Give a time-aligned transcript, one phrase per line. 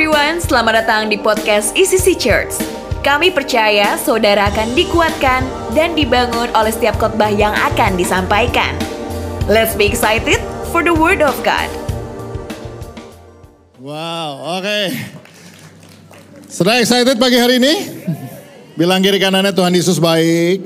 [0.00, 2.56] everyone, selamat datang di podcast ECC Church.
[3.04, 5.44] Kami percaya saudara akan dikuatkan
[5.76, 8.72] dan dibangun oleh setiap khotbah yang akan disampaikan.
[9.44, 10.40] Let's be excited
[10.72, 11.68] for the word of God.
[13.76, 14.88] Wow, oke.
[16.48, 17.74] Sudah excited pagi hari ini?
[18.80, 20.64] Bilang kiri kanannya Tuhan Yesus baik.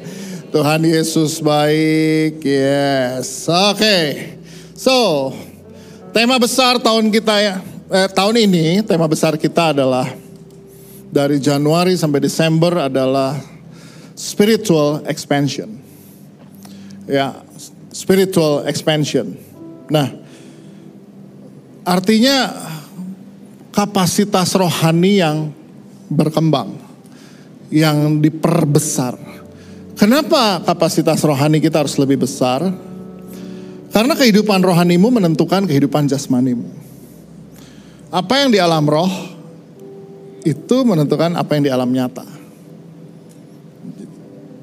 [0.52, 2.44] Tuhan Yesus baik.
[2.44, 3.48] Yes.
[3.48, 4.36] Oke.
[4.76, 5.32] So,
[6.12, 7.56] tema besar tahun kita ya,
[7.90, 10.10] eh, tahun ini tema besar kita adalah
[11.10, 13.38] dari Januari sampai Desember adalah
[14.18, 15.70] spiritual expansion.
[17.06, 17.38] Ya,
[17.94, 19.38] spiritual expansion.
[19.86, 20.10] Nah,
[21.86, 22.50] artinya
[23.70, 25.54] kapasitas rohani yang
[26.10, 26.74] berkembang,
[27.70, 29.14] yang diperbesar.
[29.96, 32.60] Kenapa kapasitas rohani kita harus lebih besar?
[33.94, 36.85] Karena kehidupan rohanimu menentukan kehidupan jasmanimu.
[38.16, 39.12] Apa yang di alam roh
[40.40, 42.24] itu menentukan apa yang di alam nyata.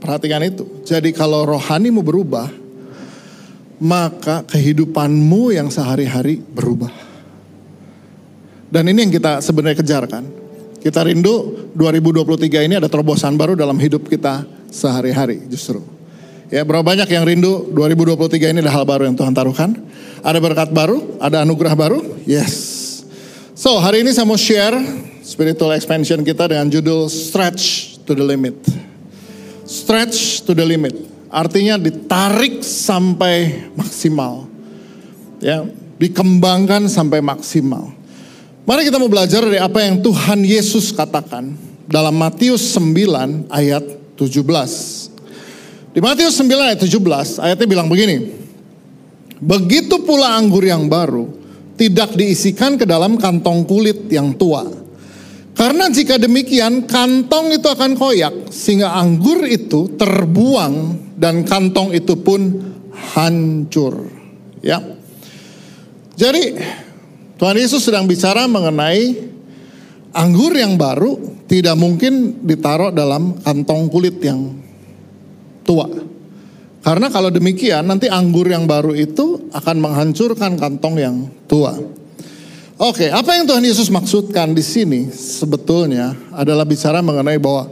[0.02, 0.82] Perhatikan itu.
[0.82, 2.50] Jadi kalau rohanimu berubah,
[3.78, 6.90] maka kehidupanmu yang sehari-hari berubah.
[8.74, 10.26] Dan ini yang kita sebenarnya kejar kan.
[10.82, 15.80] Kita rindu 2023 ini ada terobosan baru dalam hidup kita sehari-hari justru.
[16.50, 19.78] Ya berapa banyak yang rindu 2023 ini ada hal baru yang Tuhan taruhkan.
[20.26, 22.02] Ada berkat baru, ada anugerah baru.
[22.26, 22.73] Yes.
[23.54, 24.74] So hari ini saya mau share
[25.22, 28.58] spiritual expansion kita dengan judul Stretch to the Limit.
[29.62, 30.98] Stretch to the limit.
[31.30, 34.50] Artinya ditarik sampai maksimal.
[35.38, 35.70] Ya,
[36.02, 37.94] dikembangkan sampai maksimal.
[38.66, 41.54] Mari kita mau belajar dari apa yang Tuhan Yesus katakan
[41.86, 43.86] dalam Matius 9 ayat
[44.18, 45.94] 17.
[45.94, 48.34] Di Matius 9 ayat 17 ayatnya bilang begini.
[49.38, 51.43] Begitu pula anggur yang baru
[51.74, 54.66] tidak diisikan ke dalam kantong kulit yang tua.
[55.54, 62.58] Karena jika demikian kantong itu akan koyak sehingga anggur itu terbuang dan kantong itu pun
[63.14, 64.10] hancur.
[64.66, 64.82] Ya.
[66.18, 66.58] Jadi
[67.38, 69.30] Tuhan Yesus sedang bicara mengenai
[70.14, 74.58] anggur yang baru tidak mungkin ditaruh dalam kantong kulit yang
[75.62, 76.13] tua.
[76.84, 81.16] Karena kalau demikian nanti anggur yang baru itu akan menghancurkan kantong yang
[81.48, 81.80] tua.
[82.76, 87.72] Oke, apa yang Tuhan Yesus maksudkan di sini sebetulnya adalah bicara mengenai bahwa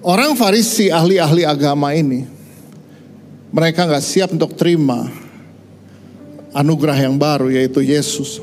[0.00, 2.24] orang Farisi ahli-ahli agama ini
[3.52, 5.12] mereka nggak siap untuk terima
[6.56, 8.40] anugerah yang baru yaitu Yesus.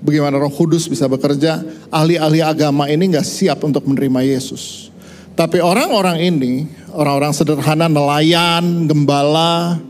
[0.00, 1.60] Bagaimana Roh Kudus bisa bekerja?
[1.92, 4.93] Ahli-ahli agama ini nggak siap untuk menerima Yesus.
[5.34, 9.82] Tapi orang-orang ini, orang-orang sederhana, nelayan, gembala,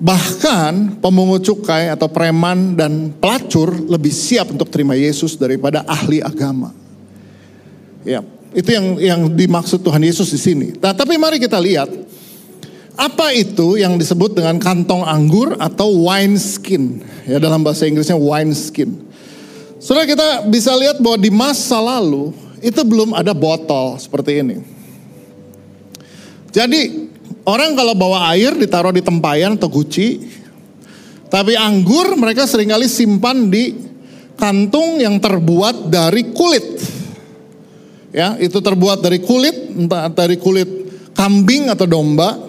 [0.00, 6.72] bahkan pemungut cukai atau preman dan pelacur lebih siap untuk terima Yesus daripada ahli agama.
[8.08, 8.24] Ya,
[8.56, 10.68] itu yang yang dimaksud Tuhan Yesus di sini.
[10.80, 11.92] Nah, tapi mari kita lihat
[12.96, 17.04] apa itu yang disebut dengan kantong anggur atau wine skin.
[17.28, 18.96] Ya dalam bahasa Inggrisnya wine skin.
[19.78, 24.56] Saudara kita bisa lihat bahwa di masa lalu itu belum ada botol seperti ini.
[26.48, 27.10] Jadi
[27.44, 30.24] orang kalau bawa air ditaruh di tempayan atau guci,
[31.28, 33.76] tapi anggur mereka sering kali simpan di
[34.38, 36.66] kantung yang terbuat dari kulit.
[38.08, 40.68] Ya, itu terbuat dari kulit, entah dari kulit
[41.12, 42.48] kambing atau domba.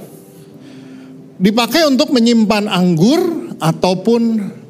[1.39, 4.21] Dipakai untuk menyimpan anggur ataupun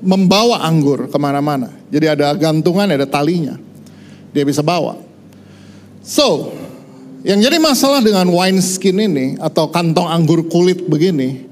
[0.02, 1.74] membawa anggur ke mana-mana.
[1.90, 3.58] Jadi ada gantungan, ada talinya.
[4.34, 5.09] Dia bisa bawa.
[6.10, 6.50] So,
[7.22, 11.46] yang jadi masalah dengan wine skin ini atau kantong anggur kulit begini,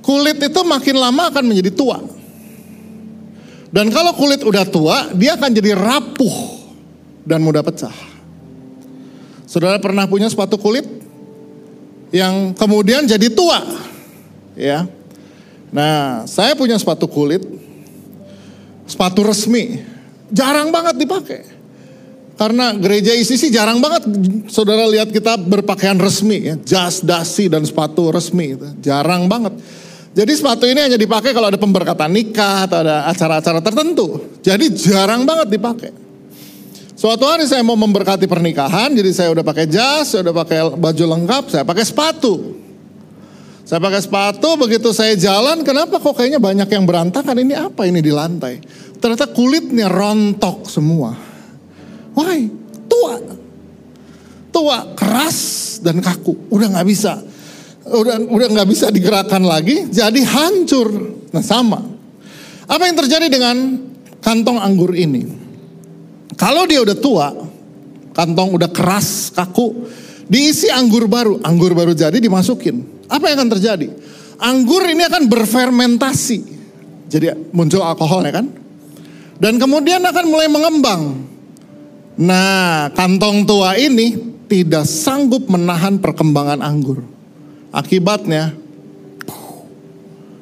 [0.00, 2.00] kulit itu makin lama akan menjadi tua.
[3.68, 6.36] Dan kalau kulit udah tua, dia akan jadi rapuh
[7.28, 7.92] dan mudah pecah.
[9.44, 10.88] Saudara pernah punya sepatu kulit
[12.08, 13.60] yang kemudian jadi tua,
[14.56, 14.88] ya?
[15.68, 17.44] Nah, saya punya sepatu kulit,
[18.88, 19.84] sepatu resmi,
[20.32, 21.57] jarang banget dipakai.
[22.38, 24.06] Karena gereja sih jarang banget
[24.46, 26.54] saudara lihat kita berpakaian resmi ya.
[26.62, 28.54] Jas, dasi dan sepatu resmi.
[28.78, 29.58] Jarang banget.
[30.14, 34.38] Jadi sepatu ini hanya dipakai kalau ada pemberkatan nikah atau ada acara-acara tertentu.
[34.38, 35.90] Jadi jarang banget dipakai.
[36.98, 41.04] Suatu hari saya mau memberkati pernikahan, jadi saya udah pakai jas, saya udah pakai baju
[41.14, 42.58] lengkap, saya pakai sepatu.
[43.62, 47.38] Saya pakai sepatu, begitu saya jalan, kenapa kok kayaknya banyak yang berantakan?
[47.38, 48.58] Ini apa ini di lantai?
[48.98, 51.27] Ternyata kulitnya rontok semua.
[52.18, 52.50] Why?
[52.90, 53.14] Tua.
[54.50, 55.38] Tua, keras
[55.78, 56.50] dan kaku.
[56.50, 57.22] Udah nggak bisa.
[57.88, 60.90] Udah udah nggak bisa digerakkan lagi, jadi hancur.
[61.30, 61.78] Nah sama.
[62.68, 63.80] Apa yang terjadi dengan
[64.20, 65.24] kantong anggur ini?
[66.36, 67.32] Kalau dia udah tua,
[68.12, 69.88] kantong udah keras, kaku,
[70.28, 73.08] diisi anggur baru, anggur baru jadi dimasukin.
[73.08, 73.88] Apa yang akan terjadi?
[74.38, 76.38] Anggur ini akan berfermentasi.
[77.08, 78.46] Jadi muncul alkoholnya kan?
[79.40, 81.02] Dan kemudian akan mulai mengembang.
[82.18, 84.18] Nah, kantong tua ini
[84.50, 87.06] tidak sanggup menahan perkembangan anggur.
[87.70, 88.58] Akibatnya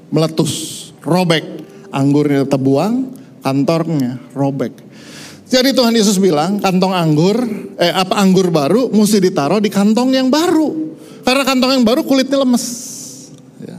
[0.09, 1.45] meletus, robek.
[1.93, 4.73] Anggurnya terbuang, kantornya robek.
[5.47, 7.39] Jadi Tuhan Yesus bilang kantong anggur,
[7.79, 10.97] eh apa anggur baru mesti ditaruh di kantong yang baru.
[11.23, 12.65] Karena kantong yang baru kulitnya lemes.
[13.63, 13.79] Ya.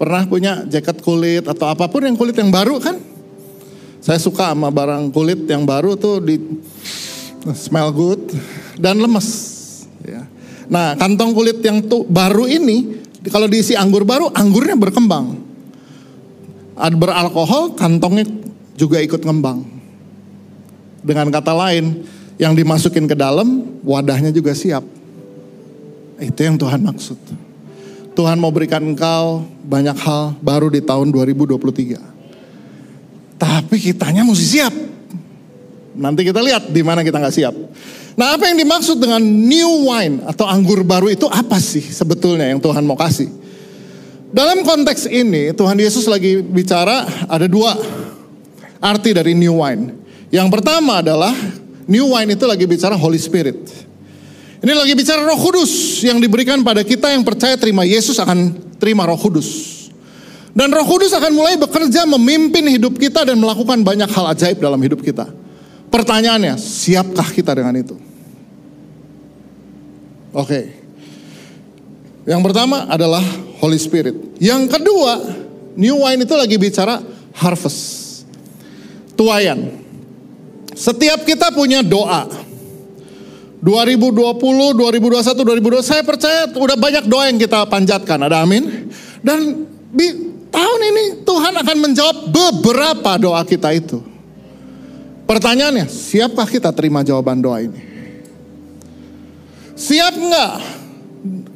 [0.00, 2.96] Pernah punya jaket kulit atau apa pun yang kulit yang baru kan?
[4.00, 6.36] Saya suka sama barang kulit yang baru tuh di
[7.52, 8.32] smell good
[8.80, 9.28] dan lemes.
[10.00, 10.24] Ya.
[10.72, 15.36] Nah kantong kulit yang tuh baru ini kalau diisi anggur baru anggurnya berkembang.
[16.74, 18.24] Ada beralkohol kantongnya
[18.74, 19.62] juga ikut ngembang.
[21.04, 22.02] Dengan kata lain,
[22.40, 24.82] yang dimasukin ke dalam, wadahnya juga siap.
[26.18, 27.18] Itu yang Tuhan maksud.
[28.14, 31.98] Tuhan mau berikan engkau banyak hal baru di tahun 2023.
[33.38, 34.74] Tapi kitanya mesti siap.
[35.94, 37.54] Nanti kita lihat di mana kita nggak siap.
[38.14, 42.62] Nah apa yang dimaksud dengan new wine atau anggur baru itu apa sih sebetulnya yang
[42.62, 43.26] Tuhan mau kasih?
[44.34, 47.74] Dalam konteks ini Tuhan Yesus lagi bicara ada dua
[48.82, 49.94] arti dari new wine.
[50.34, 51.30] Yang pertama adalah
[51.86, 53.58] new wine itu lagi bicara Holy Spirit.
[54.64, 59.04] Ini lagi bicara Roh Kudus yang diberikan pada kita yang percaya terima Yesus akan terima
[59.04, 59.74] Roh Kudus.
[60.56, 64.80] Dan Roh Kudus akan mulai bekerja memimpin hidup kita dan melakukan banyak hal ajaib dalam
[64.80, 65.43] hidup kita.
[65.94, 67.94] Pertanyaannya, siapkah kita dengan itu?
[70.34, 70.74] Oke.
[72.26, 73.22] Yang pertama adalah
[73.62, 74.34] Holy Spirit.
[74.42, 75.22] Yang kedua,
[75.78, 76.98] New Wine itu lagi bicara
[77.38, 78.26] harvest
[79.14, 79.70] tuayan.
[80.74, 82.26] Setiap kita punya doa.
[83.62, 88.18] 2020, 2021, 2022 saya percaya udah banyak doa yang kita panjatkan.
[88.18, 88.90] Ada amin.
[89.22, 89.62] Dan
[89.94, 90.06] di
[90.50, 94.13] tahun ini Tuhan akan menjawab beberapa doa kita itu.
[95.24, 97.80] Pertanyaannya, siapkah kita terima jawaban doa ini?
[99.74, 100.54] Siap nggak?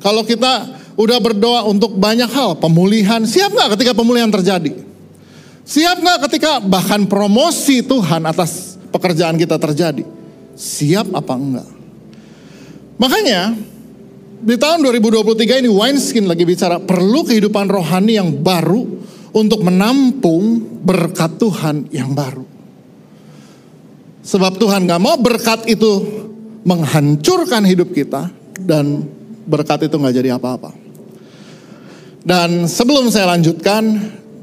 [0.00, 0.52] Kalau kita
[0.96, 4.72] udah berdoa untuk banyak hal, pemulihan, siap nggak ketika pemulihan terjadi?
[5.68, 10.00] Siap nggak ketika bahkan promosi Tuhan atas pekerjaan kita terjadi?
[10.56, 11.68] Siap apa enggak?
[12.96, 13.52] Makanya
[14.40, 18.80] di tahun 2023 ini wineskin lagi bicara perlu kehidupan rohani yang baru
[19.36, 22.47] untuk menampung berkat Tuhan yang baru.
[24.28, 26.04] Sebab Tuhan gak mau berkat itu
[26.60, 28.28] menghancurkan hidup kita
[28.60, 29.08] dan
[29.48, 30.76] berkat itu gak jadi apa-apa.
[32.20, 33.88] Dan sebelum saya lanjutkan,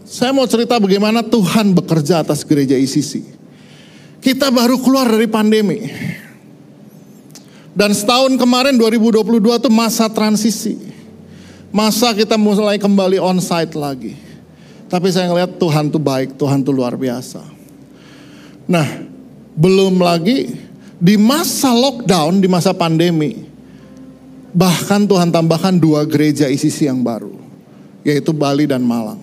[0.09, 3.37] saya mau cerita bagaimana Tuhan bekerja atas gereja ICC.
[4.25, 5.85] Kita baru keluar dari pandemi.
[7.77, 10.81] Dan setahun kemarin 2022 itu masa transisi.
[11.69, 14.17] Masa kita mulai kembali onsite lagi.
[14.89, 17.43] Tapi saya ngeliat Tuhan tuh baik, Tuhan tuh luar biasa.
[18.65, 19.13] Nah,
[19.55, 20.51] belum lagi
[20.99, 23.47] di masa lockdown, di masa pandemi,
[24.51, 27.35] bahkan Tuhan tambahkan dua gereja ICC yang baru,
[28.03, 29.19] yaitu Bali dan Malang.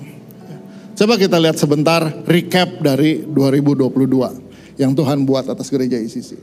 [0.93, 6.37] Coba kita lihat sebentar recap dari 2022 yang Tuhan buat atas gereja ICC.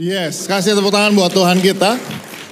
[0.00, 2.00] Yes, kasih tepuk tangan buat Tuhan kita.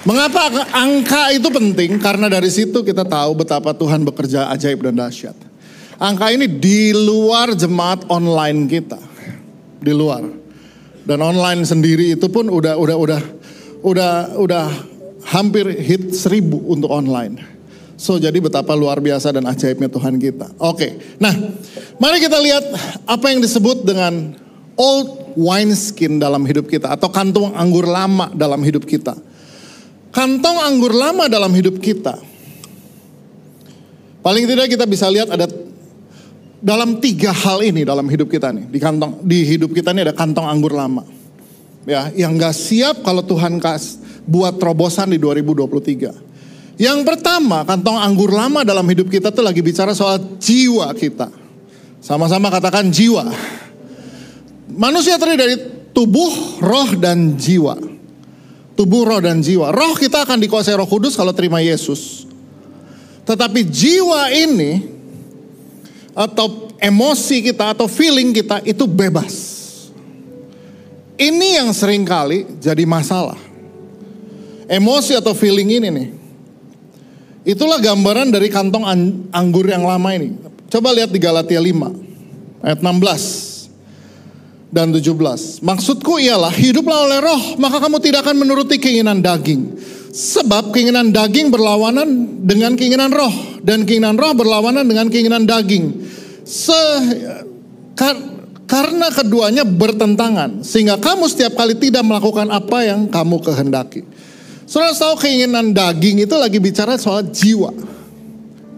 [0.04, 1.96] Mengapa angka itu penting?
[2.00, 5.47] Karena dari situ kita tahu betapa Tuhan bekerja ajaib dan dahsyat.
[5.98, 9.02] Angka ini di luar jemaat online kita.
[9.82, 10.22] Di luar.
[11.02, 13.20] Dan online sendiri itu pun udah udah udah
[13.82, 14.66] udah udah
[15.26, 17.42] hampir hit seribu untuk online.
[17.98, 20.54] So jadi betapa luar biasa dan ajaibnya Tuhan kita.
[20.62, 21.34] Oke, nah
[21.98, 22.62] mari kita lihat
[23.02, 24.38] apa yang disebut dengan
[24.78, 29.18] old wine skin dalam hidup kita atau kantong anggur lama dalam hidup kita.
[30.14, 32.22] Kantong anggur lama dalam hidup kita.
[34.22, 35.50] Paling tidak kita bisa lihat ada
[36.58, 40.14] dalam tiga hal ini dalam hidup kita nih di kantong di hidup kita ini ada
[40.14, 41.06] kantong anggur lama
[41.86, 46.28] ya yang gak siap kalau Tuhan kas buat terobosan di 2023
[46.78, 51.26] yang pertama, kantong anggur lama dalam hidup kita tuh lagi bicara soal jiwa kita.
[51.98, 53.26] Sama-sama katakan jiwa.
[54.78, 55.56] Manusia terdiri dari
[55.90, 57.74] tubuh, roh, dan jiwa.
[58.78, 59.74] Tubuh, roh, dan jiwa.
[59.74, 62.30] Roh kita akan dikuasai roh kudus kalau terima Yesus.
[63.26, 64.97] Tetapi jiwa ini,
[66.18, 69.54] atau emosi kita, atau feeling kita itu bebas.
[71.14, 73.38] Ini yang sering kali jadi masalah.
[74.66, 76.08] Emosi atau feeling ini nih
[77.48, 78.84] Itulah gambaran dari kantong
[79.32, 80.36] anggur yang lama ini.
[80.68, 83.56] Coba lihat di Galatia 5 ayat 16.
[84.68, 85.64] dan 17.
[85.64, 89.64] Maksudku ialah hiduplah oleh roh, maka kamu tidak akan menuruti keinginan daging.
[90.08, 96.00] Sebab keinginan daging berlawanan dengan keinginan roh dan keinginan roh berlawanan dengan keinginan daging.
[96.48, 96.80] Se
[97.92, 98.16] kar,
[98.64, 104.04] karena keduanya bertentangan sehingga kamu setiap kali tidak melakukan apa yang kamu kehendaki.
[104.68, 107.72] Saudara tahu keinginan daging itu lagi bicara soal jiwa.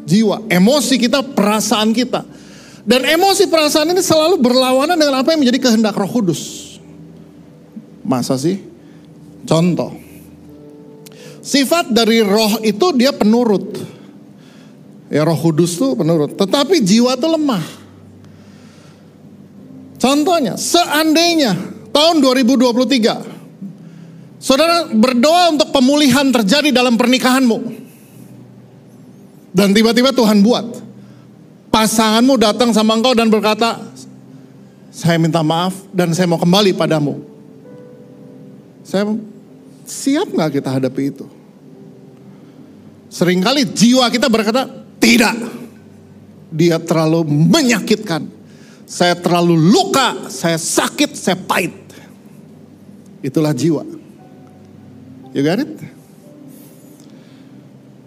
[0.06, 2.26] Jiwa, emosi kita, perasaan kita.
[2.82, 6.74] Dan emosi perasaan ini selalu berlawanan dengan apa yang menjadi kehendak Roh Kudus.
[8.02, 8.58] Masa sih?
[9.44, 9.99] Contoh.
[11.40, 13.80] Sifat dari roh itu dia penurut.
[15.08, 16.36] Ya roh kudus tuh penurut.
[16.36, 17.64] Tetapi jiwa tuh lemah.
[20.00, 21.52] Contohnya, seandainya
[21.92, 27.58] tahun 2023, saudara berdoa untuk pemulihan terjadi dalam pernikahanmu.
[29.52, 30.80] Dan tiba-tiba Tuhan buat
[31.68, 33.76] pasanganmu datang sama engkau dan berkata,
[34.88, 37.20] saya minta maaf dan saya mau kembali padamu.
[38.86, 39.10] Saya
[39.90, 41.26] siap nggak kita hadapi itu?
[43.10, 44.70] Seringkali jiwa kita berkata,
[45.02, 45.34] tidak.
[46.54, 48.22] Dia terlalu menyakitkan.
[48.86, 51.74] Saya terlalu luka, saya sakit, saya pahit.
[53.22, 53.82] Itulah jiwa.
[55.34, 55.74] You got it?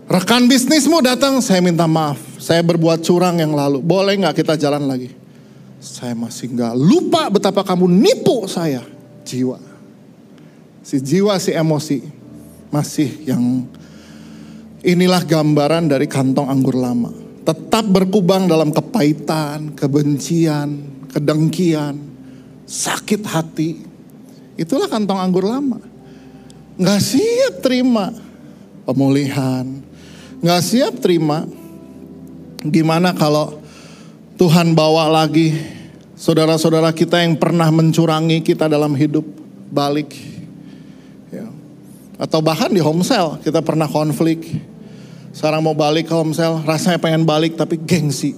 [0.08, 2.20] Rekan bisnismu datang, saya minta maaf.
[2.40, 3.80] Saya berbuat curang yang lalu.
[3.80, 5.12] Boleh nggak kita jalan lagi?
[5.80, 8.84] Saya masih nggak lupa betapa kamu nipu saya.
[9.24, 9.73] Jiwa.
[10.84, 12.04] Si jiwa, si emosi.
[12.70, 13.64] Masih yang
[14.84, 17.10] inilah gambaran dari kantong anggur lama.
[17.44, 21.96] Tetap berkubang dalam kepahitan, kebencian, kedengkian,
[22.68, 23.84] sakit hati.
[24.60, 25.80] Itulah kantong anggur lama.
[26.74, 28.10] Nggak siap terima
[28.84, 29.66] pemulihan,
[30.42, 31.46] nggak siap terima.
[32.64, 33.60] Gimana kalau
[34.40, 35.54] Tuhan bawa lagi
[36.18, 39.28] saudara-saudara kita yang pernah mencurangi kita dalam hidup
[39.70, 40.33] balik.
[42.24, 44.48] Atau bahkan di homesel kita pernah konflik.
[45.36, 48.32] Sekarang mau balik ke homesel, rasanya pengen balik tapi gengsi.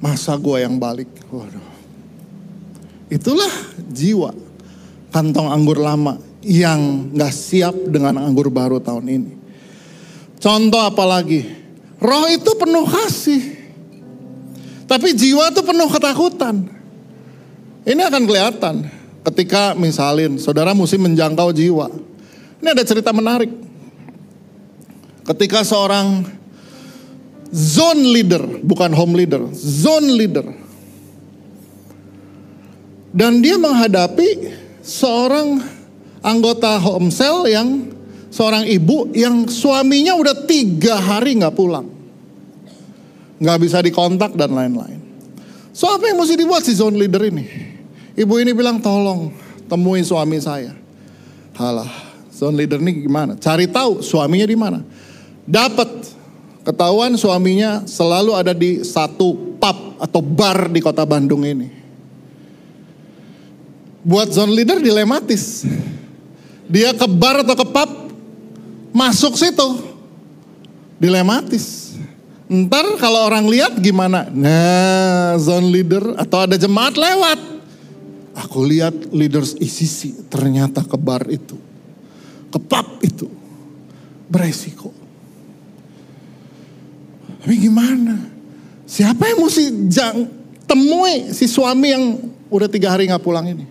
[0.00, 1.10] Masa gue yang balik?
[1.28, 1.68] Waduh.
[3.12, 3.52] Itulah
[3.92, 4.32] jiwa
[5.12, 9.32] kantong anggur lama yang gak siap dengan anggur baru tahun ini.
[10.40, 11.44] Contoh apalagi,
[12.00, 13.42] roh itu penuh kasih.
[14.88, 16.72] Tapi jiwa itu penuh ketakutan.
[17.84, 18.74] Ini akan kelihatan
[19.28, 22.13] ketika misalin saudara mesti menjangkau jiwa.
[22.64, 23.52] Ini ada cerita menarik.
[25.28, 26.24] Ketika seorang
[27.52, 30.48] zone leader, bukan home leader, zone leader.
[33.12, 34.48] Dan dia menghadapi
[34.80, 35.60] seorang
[36.24, 37.92] anggota homesel yang
[38.32, 41.84] seorang ibu yang suaminya udah tiga hari nggak pulang.
[43.44, 45.04] Nggak bisa dikontak dan lain-lain.
[45.76, 47.44] So apa yang mesti dibuat si zone leader ini?
[48.16, 49.36] Ibu ini bilang tolong
[49.68, 50.72] temui suami saya.
[51.54, 53.38] Halah, zone leader ini gimana?
[53.38, 54.82] Cari tahu suaminya di mana.
[55.46, 55.88] Dapat
[56.66, 61.70] ketahuan suaminya selalu ada di satu pub atau bar di kota Bandung ini.
[64.02, 65.62] Buat zone leader dilematis.
[66.66, 67.90] Dia ke bar atau ke pub,
[68.92, 69.94] masuk situ.
[70.98, 71.96] Dilematis.
[72.44, 74.28] Ntar kalau orang lihat gimana?
[74.28, 77.40] Nah, zone leader atau ada jemaat lewat.
[78.34, 81.56] Aku lihat leaders ICC ternyata ke bar itu.
[82.54, 83.26] Ke pub itu.
[84.30, 84.94] Beresiko.
[87.42, 88.30] Tapi gimana?
[88.86, 90.30] Siapa yang mesti jang,
[90.70, 92.04] temui si suami yang
[92.46, 93.66] udah tiga hari nggak pulang ini?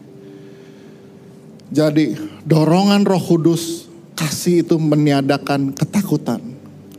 [1.72, 2.14] Jadi
[2.44, 6.44] dorongan roh kudus kasih itu meniadakan ketakutan.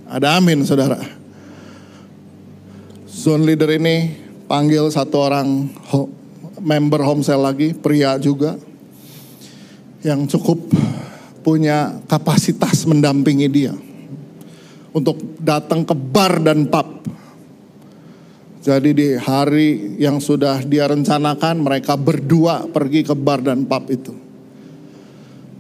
[0.09, 0.99] Ada amin saudara.
[3.07, 4.19] Zone leader ini
[4.51, 5.71] panggil satu orang
[6.59, 8.59] member homesel lagi, pria juga.
[10.03, 10.59] Yang cukup
[11.45, 13.77] punya kapasitas mendampingi dia.
[14.97, 17.05] Untuk datang ke bar dan pub.
[18.65, 24.17] Jadi di hari yang sudah dia rencanakan mereka berdua pergi ke bar dan pub itu.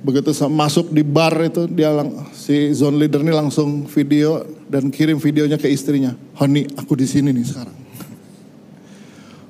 [0.01, 5.21] Begitu masuk di bar itu dia lang, si zone leader ini langsung video dan kirim
[5.21, 6.17] videonya ke istrinya.
[6.41, 7.77] Honey, aku di sini nih sekarang.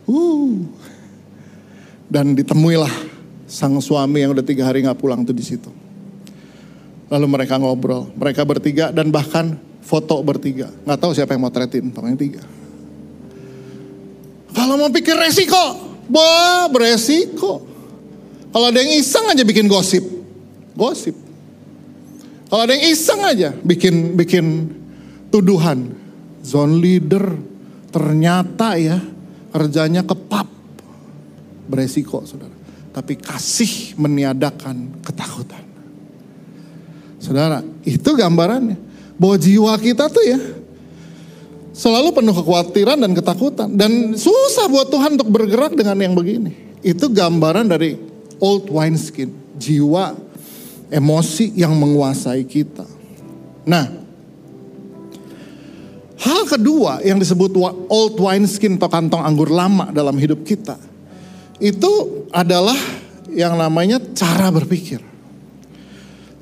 [0.05, 0.61] Uh.
[2.11, 2.93] Dan ditemuilah
[3.49, 5.84] sang suami yang udah tiga hari nggak pulang tuh di situ.
[7.13, 10.73] Lalu mereka ngobrol, mereka bertiga dan bahkan foto bertiga.
[10.89, 12.43] Nggak tahu siapa yang mau motretin, pokoknya tiga.
[14.55, 15.65] Kalau mau pikir resiko,
[16.09, 17.61] wah beresiko.
[18.55, 20.15] Kalau ada yang iseng aja bikin gosip
[20.77, 21.15] gosip.
[22.51, 24.47] Kalau ada yang iseng aja bikin bikin
[25.31, 26.03] tuduhan.
[26.45, 27.25] Zone leader
[27.89, 29.01] ternyata ya
[29.49, 30.49] kerjanya ke pub.
[31.65, 32.53] beresiko saudara.
[32.93, 35.64] Tapi kasih meniadakan ketakutan.
[37.25, 38.77] Saudara, itu gambarannya.
[39.17, 40.37] Bahwa jiwa kita tuh ya
[41.73, 43.69] selalu penuh kekhawatiran dan ketakutan.
[43.73, 46.53] Dan susah buat Tuhan untuk bergerak dengan yang begini.
[46.85, 47.97] Itu gambaran dari
[48.37, 49.33] old wineskin.
[49.57, 50.13] Jiwa,
[50.93, 52.85] emosi yang menguasai kita.
[53.65, 53.89] Nah,
[56.21, 57.57] hal kedua yang disebut
[57.89, 60.77] old wineskin atau kantong anggur lama dalam hidup kita.
[61.57, 62.77] Itu adalah
[63.33, 65.14] yang namanya cara berpikir.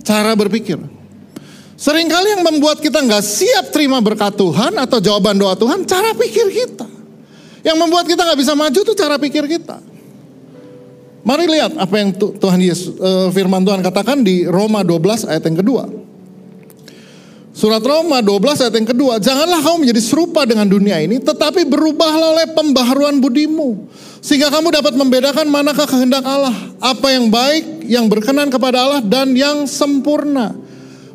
[0.03, 0.79] Cara berpikir.
[1.79, 6.47] Seringkali yang membuat kita nggak siap terima berkat Tuhan atau jawaban doa Tuhan, cara pikir
[6.51, 6.87] kita.
[7.63, 9.83] Yang membuat kita nggak bisa maju itu cara pikir kita.
[11.23, 15.59] Mari lihat apa yang Tuhan Yesus uh, firman Tuhan katakan di Roma 12 ayat yang
[15.63, 15.87] kedua.
[17.53, 22.33] Surat Roma 12 ayat yang kedua, janganlah kamu menjadi serupa dengan dunia ini, tetapi berubahlah
[22.33, 23.93] oleh pembaharuan budimu.
[24.25, 29.37] Sehingga kamu dapat membedakan manakah kehendak Allah, apa yang baik, yang berkenan kepada Allah, dan
[29.37, 30.57] yang sempurna.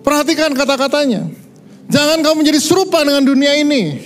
[0.05, 1.25] Perhatikan kata-katanya.
[1.89, 3.97] Jangan kamu menjadi serupa dengan dunia ini.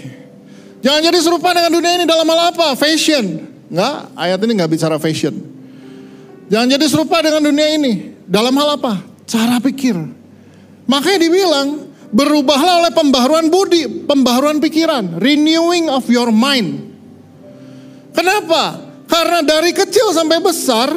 [0.79, 2.79] Jangan jadi serupa dengan dunia ini dalam hal apa?
[2.79, 3.43] Fashion.
[3.67, 5.35] Enggak, ayat ini enggak bicara fashion.
[6.47, 8.15] Jangan jadi serupa dengan dunia ini.
[8.23, 9.03] Dalam hal apa?
[9.27, 9.99] Cara pikir.
[10.87, 16.91] Makanya dibilang, berubahlah oleh pembaharuan budi, pembaharuan pikiran, renewing of your mind.
[18.11, 18.91] Kenapa?
[19.07, 20.91] Karena dari kecil sampai besar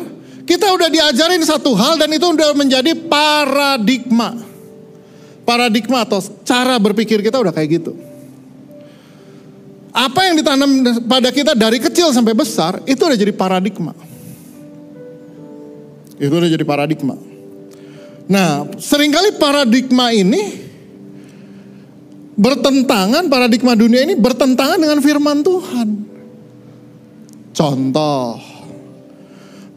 [0.44, 4.36] kita udah diajarin satu hal dan itu udah menjadi paradigma.
[5.46, 7.92] Paradigma atau cara berpikir kita udah kayak gitu.
[9.94, 10.70] Apa yang ditanam
[11.06, 13.94] pada kita dari kecil sampai besar itu udah jadi paradigma.
[16.18, 17.14] Itu udah jadi paradigma.
[18.26, 20.73] Nah, sering kali paradigma ini
[22.34, 25.88] bertentangan paradigma dunia ini bertentangan dengan firman Tuhan.
[27.54, 28.42] Contoh,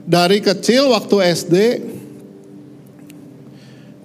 [0.02, 1.56] dari kecil waktu SD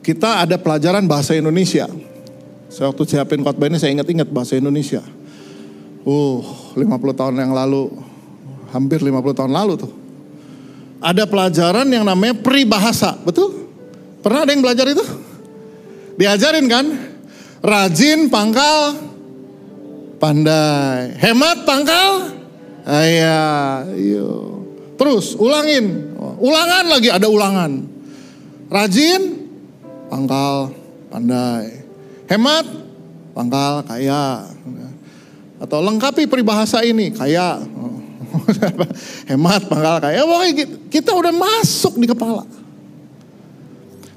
[0.04, 1.88] kita ada pelajaran bahasa Indonesia.
[2.68, 5.00] Saya waktu siapin khotbah ini saya ingat-ingat bahasa Indonesia.
[6.02, 6.42] Uh,
[6.74, 7.94] 50 tahun yang lalu,
[8.74, 9.92] hampir 50 tahun lalu tuh.
[10.98, 13.70] Ada pelajaran yang namanya peribahasa, betul?
[14.22, 15.04] Pernah ada yang belajar itu?
[16.18, 16.86] Diajarin kan?
[17.62, 18.98] Rajin pangkal
[20.18, 21.14] pandai.
[21.14, 22.34] Hemat pangkal
[22.82, 23.86] ayah.
[23.94, 24.66] Iyo.
[24.98, 26.10] Terus ulangin.
[26.42, 27.86] Ulangan lagi ada ulangan.
[28.66, 29.46] Rajin
[30.10, 30.74] pangkal
[31.06, 31.86] pandai.
[32.26, 32.66] Hemat
[33.30, 34.50] pangkal kaya.
[35.62, 37.62] Atau lengkapi peribahasa ini kaya.
[39.30, 40.26] Hemat pangkal kaya.
[40.26, 42.42] Pokoknya kita udah masuk di kepala.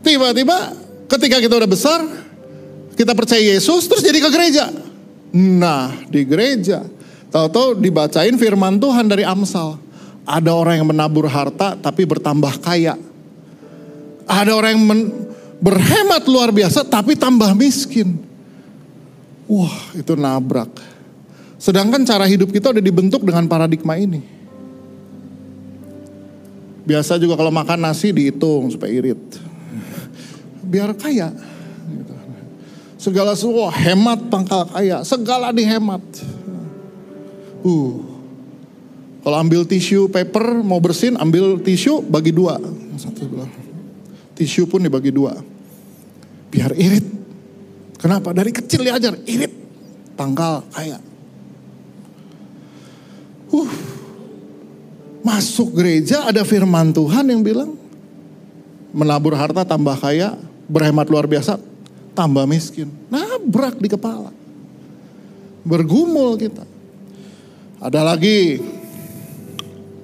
[0.01, 0.57] Tiba-tiba
[1.05, 2.24] ketika kita udah besar,
[2.95, 4.71] kita percaya Yesus terus jadi ke gereja.
[5.35, 6.87] Nah, di gereja
[7.27, 9.83] tahu-tahu dibacain firman Tuhan dari Amsal.
[10.25, 12.97] Ada orang yang menabur harta tapi bertambah kaya.
[14.25, 14.85] Ada orang yang
[15.61, 18.17] berhemat luar biasa tapi tambah miskin.
[19.45, 20.71] Wah, itu nabrak.
[21.61, 24.23] Sedangkan cara hidup kita udah dibentuk dengan paradigma ini.
[26.85, 29.21] Biasa juga kalau makan nasi dihitung supaya irit.
[30.65, 31.33] Biar kaya.
[33.05, 36.01] Segala sesuatu hemat pangkal kaya, segala dihemat.
[37.61, 38.01] Uh,
[39.21, 42.57] kalau ambil tisu paper mau bersin, ambil tisu bagi dua.
[42.97, 43.45] Satu belah.
[44.33, 45.37] Tisu pun dibagi dua.
[46.49, 47.05] Biar irit.
[48.01, 48.33] Kenapa?
[48.33, 49.53] Dari kecil diajar irit.
[50.17, 50.97] Pangkal kaya.
[53.53, 53.69] Uh,
[55.21, 57.77] masuk gereja ada firman Tuhan yang bilang
[58.97, 60.33] menabur harta tambah kaya,
[60.65, 61.61] berhemat luar biasa,
[62.15, 62.87] tambah miskin.
[63.11, 64.31] Nabrak di kepala.
[65.67, 66.63] Bergumul kita.
[67.83, 68.63] Ada lagi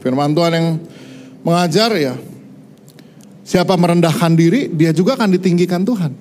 [0.03, 0.67] firman Tuhan yang
[1.41, 2.19] mengajar ya.
[3.47, 6.11] Siapa merendahkan diri, dia juga akan ditinggikan Tuhan.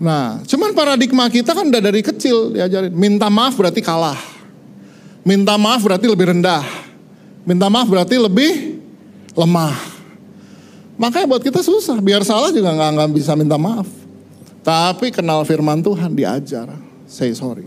[0.00, 2.88] Nah, cuman paradigma kita kan udah dari kecil diajarin.
[2.88, 4.16] Minta maaf berarti kalah.
[5.28, 6.64] Minta maaf berarti lebih rendah.
[7.44, 8.80] Minta maaf berarti lebih
[9.36, 9.89] lemah.
[11.00, 13.88] Makanya buat kita susah, biar salah juga nggak nggak bisa minta maaf.
[14.60, 16.76] Tapi kenal firman Tuhan diajar,
[17.08, 17.64] say sorry.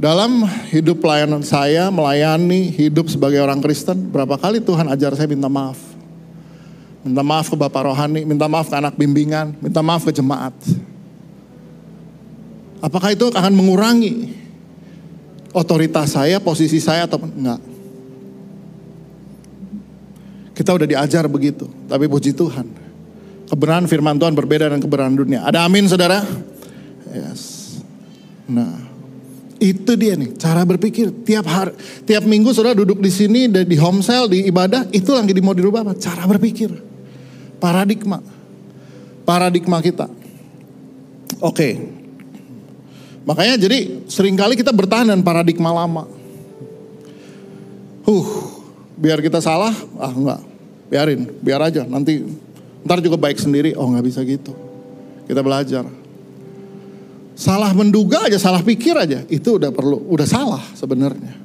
[0.00, 5.52] Dalam hidup pelayanan saya, melayani hidup sebagai orang Kristen, berapa kali Tuhan ajar saya minta
[5.52, 5.76] maaf.
[7.04, 10.56] Minta maaf ke Bapak Rohani, minta maaf ke anak bimbingan, minta maaf ke jemaat.
[12.80, 14.32] Apakah itu akan mengurangi
[15.52, 17.60] otoritas saya, posisi saya atau enggak?
[20.58, 22.66] Kita udah diajar begitu, tapi puji Tuhan.
[23.46, 25.46] Kebenaran firman Tuhan berbeda dengan kebenaran dunia.
[25.46, 26.18] Ada amin saudara?
[27.14, 27.78] Yes.
[28.50, 28.90] Nah,
[29.58, 31.10] Itu dia nih, cara berpikir.
[31.26, 31.74] Tiap hari,
[32.06, 35.82] tiap minggu saudara duduk di sini, di home cell, di ibadah, itu lagi mau dirubah
[35.82, 35.94] apa?
[35.98, 36.70] Cara berpikir.
[37.58, 38.22] Paradigma.
[39.26, 40.06] Paradigma kita.
[41.42, 41.74] Oke.
[43.26, 46.06] Makanya jadi sering kali kita bertahan dengan paradigma lama.
[48.06, 48.30] Huh,
[48.94, 50.47] biar kita salah, ah enggak.
[50.88, 51.84] Biarin, biar aja.
[51.84, 52.24] Nanti
[52.84, 53.76] ntar juga baik sendiri.
[53.76, 54.52] Oh nggak bisa gitu.
[55.28, 55.84] Kita belajar.
[57.38, 61.38] Salah menduga aja, salah pikir aja, itu udah perlu, udah salah sebenarnya.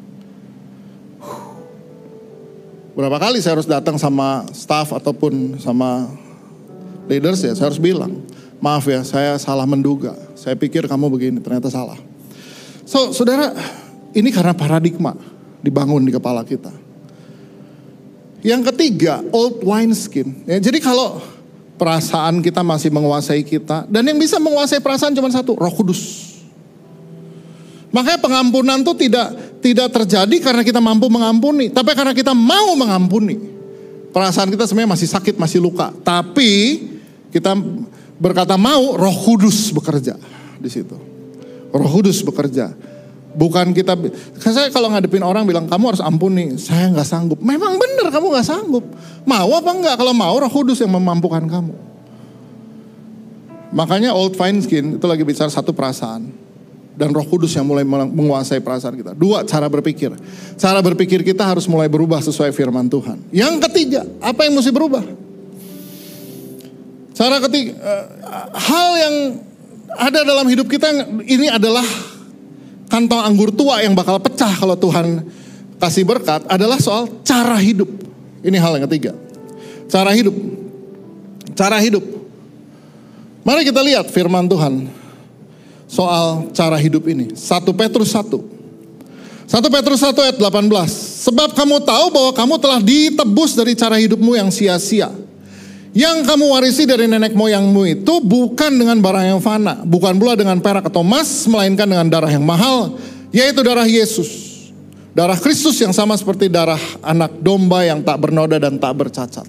[2.98, 6.10] Berapa kali saya harus datang sama staff ataupun sama
[7.06, 8.26] leaders ya, saya harus bilang,
[8.58, 10.18] maaf ya, saya salah menduga.
[10.34, 12.02] Saya pikir kamu begini, ternyata salah.
[12.90, 13.54] So, saudara,
[14.18, 15.14] ini karena paradigma
[15.62, 16.74] dibangun di kepala kita.
[18.44, 20.44] Yang ketiga, old wine skin.
[20.44, 21.24] Ya, jadi kalau
[21.80, 23.88] perasaan kita masih menguasai kita.
[23.88, 26.32] Dan yang bisa menguasai perasaan cuma satu, roh kudus.
[27.94, 29.28] Makanya pengampunan itu tidak
[29.64, 31.72] tidak terjadi karena kita mampu mengampuni.
[31.72, 33.40] Tapi karena kita mau mengampuni.
[34.12, 35.96] Perasaan kita sebenarnya masih sakit, masih luka.
[36.04, 36.84] Tapi
[37.32, 37.56] kita
[38.20, 40.20] berkata mau, roh kudus bekerja
[40.60, 41.00] di situ.
[41.74, 42.76] Roh kudus bekerja.
[43.34, 43.98] Bukan kita,
[44.38, 47.40] saya kalau ngadepin orang bilang kamu harus ampuni, saya nggak sanggup.
[47.42, 48.86] Memang benar kamu nggak sanggup.
[49.26, 49.96] Mau apa enggak?
[49.98, 51.74] Kalau mau Roh Kudus yang memampukan kamu.
[53.74, 56.30] Makanya old fine skin itu lagi bicara satu perasaan
[56.94, 59.12] dan Roh Kudus yang mulai menguasai perasaan kita.
[59.18, 60.14] Dua, cara berpikir.
[60.62, 63.18] Cara berpikir kita harus mulai berubah sesuai firman Tuhan.
[63.34, 65.02] Yang ketiga, apa yang mesti berubah?
[67.18, 68.06] Cara ketiga, eh,
[68.58, 69.16] hal yang
[69.94, 70.90] ada dalam hidup kita
[71.26, 71.86] ini adalah
[72.94, 75.26] kantong anggur tua yang bakal pecah kalau Tuhan
[75.82, 77.90] kasih berkat adalah soal cara hidup.
[78.46, 79.18] Ini hal yang ketiga.
[79.90, 80.38] Cara hidup.
[81.58, 82.06] Cara hidup.
[83.42, 84.86] Mari kita lihat firman Tuhan
[85.90, 87.34] soal cara hidup ini.
[87.34, 88.30] 1 Petrus 1.
[89.50, 91.26] 1 Petrus 1 ayat 18.
[91.26, 95.10] Sebab kamu tahu bahwa kamu telah ditebus dari cara hidupmu yang sia-sia
[95.94, 100.58] yang kamu warisi dari nenek moyangmu itu bukan dengan barang yang fana, bukan pula dengan
[100.58, 102.98] perak atau emas, melainkan dengan darah yang mahal,
[103.30, 104.54] yaitu darah Yesus.
[105.14, 109.46] Darah Kristus yang sama seperti darah anak domba yang tak bernoda dan tak bercacat.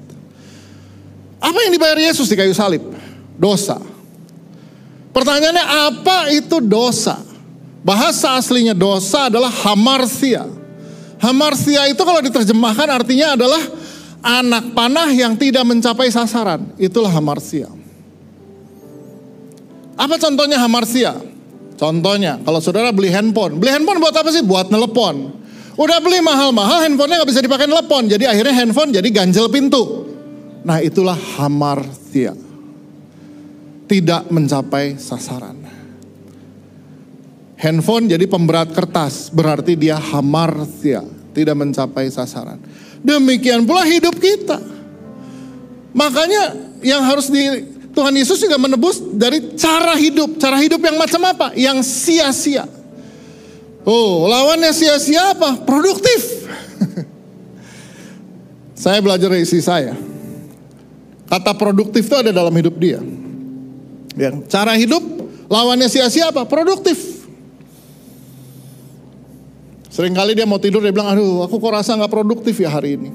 [1.41, 2.85] Apa yang dibayar Yesus di kayu salib?
[3.41, 3.81] Dosa.
[5.17, 7.25] Pertanyaannya apa itu dosa?
[7.81, 10.45] Bahasa aslinya dosa adalah hamarsia.
[11.17, 13.61] Hamarsia itu kalau diterjemahkan artinya adalah
[14.25, 16.73] anak panah yang tidak mencapai sasaran.
[16.81, 17.69] Itulah hamarsia.
[19.95, 21.13] Apa contohnya hamarsia?
[21.77, 23.61] Contohnya, kalau saudara beli handphone.
[23.61, 24.41] Beli handphone buat apa sih?
[24.41, 25.45] Buat nelepon.
[25.75, 28.09] Udah beli mahal-mahal, handphonenya nggak bisa dipakai nelepon.
[28.09, 30.09] Jadi akhirnya handphone jadi ganjel pintu.
[30.65, 32.33] Nah itulah hamarsia.
[33.85, 35.61] Tidak mencapai sasaran.
[37.61, 41.05] Handphone jadi pemberat kertas, berarti dia hamarsia,
[41.37, 42.59] tidak mencapai sasaran.
[43.05, 44.57] Demikian pula hidup kita.
[45.93, 50.41] Makanya yang harus di Tuhan Yesus juga menebus dari cara hidup.
[50.41, 51.53] Cara hidup yang macam apa?
[51.55, 52.65] Yang sia-sia.
[53.85, 55.63] Oh, lawannya sia-sia apa?
[55.63, 56.49] Produktif.
[58.83, 59.95] saya belajar dari isi saya.
[61.29, 62.99] Kata produktif itu ada dalam hidup dia.
[64.17, 65.05] Yang cara hidup
[65.47, 66.49] lawannya sia-sia apa?
[66.49, 67.14] Produktif.
[69.95, 73.15] Seringkali dia mau tidur dia bilang, aduh aku kok rasa nggak produktif ya hari ini.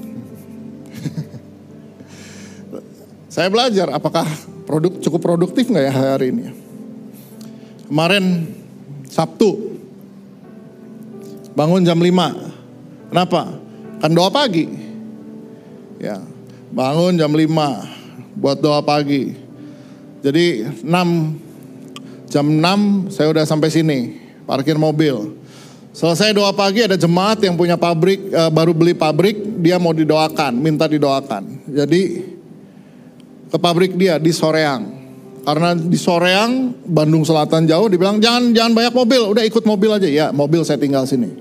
[3.36, 4.24] Saya belajar apakah
[4.64, 6.56] produk cukup produktif nggak ya hari ini.
[7.84, 8.48] Kemarin
[9.12, 9.76] Sabtu
[11.52, 13.12] bangun jam 5.
[13.12, 13.60] Kenapa?
[14.00, 14.72] Kan doa pagi.
[16.00, 16.16] Ya,
[16.72, 19.36] bangun jam 5 buat doa pagi.
[20.24, 24.16] Jadi 6 jam 6 saya udah sampai sini,
[24.48, 25.39] parkir mobil.
[25.90, 30.54] Selesai doa pagi ada jemaat yang punya pabrik uh, baru beli pabrik dia mau didoakan
[30.54, 31.66] minta didoakan.
[31.66, 32.02] Jadi
[33.50, 35.02] ke pabrik dia di Soreang.
[35.42, 40.06] Karena di Soreang Bandung Selatan jauh dibilang jangan jangan banyak mobil udah ikut mobil aja.
[40.06, 41.34] Ya mobil saya tinggal sini.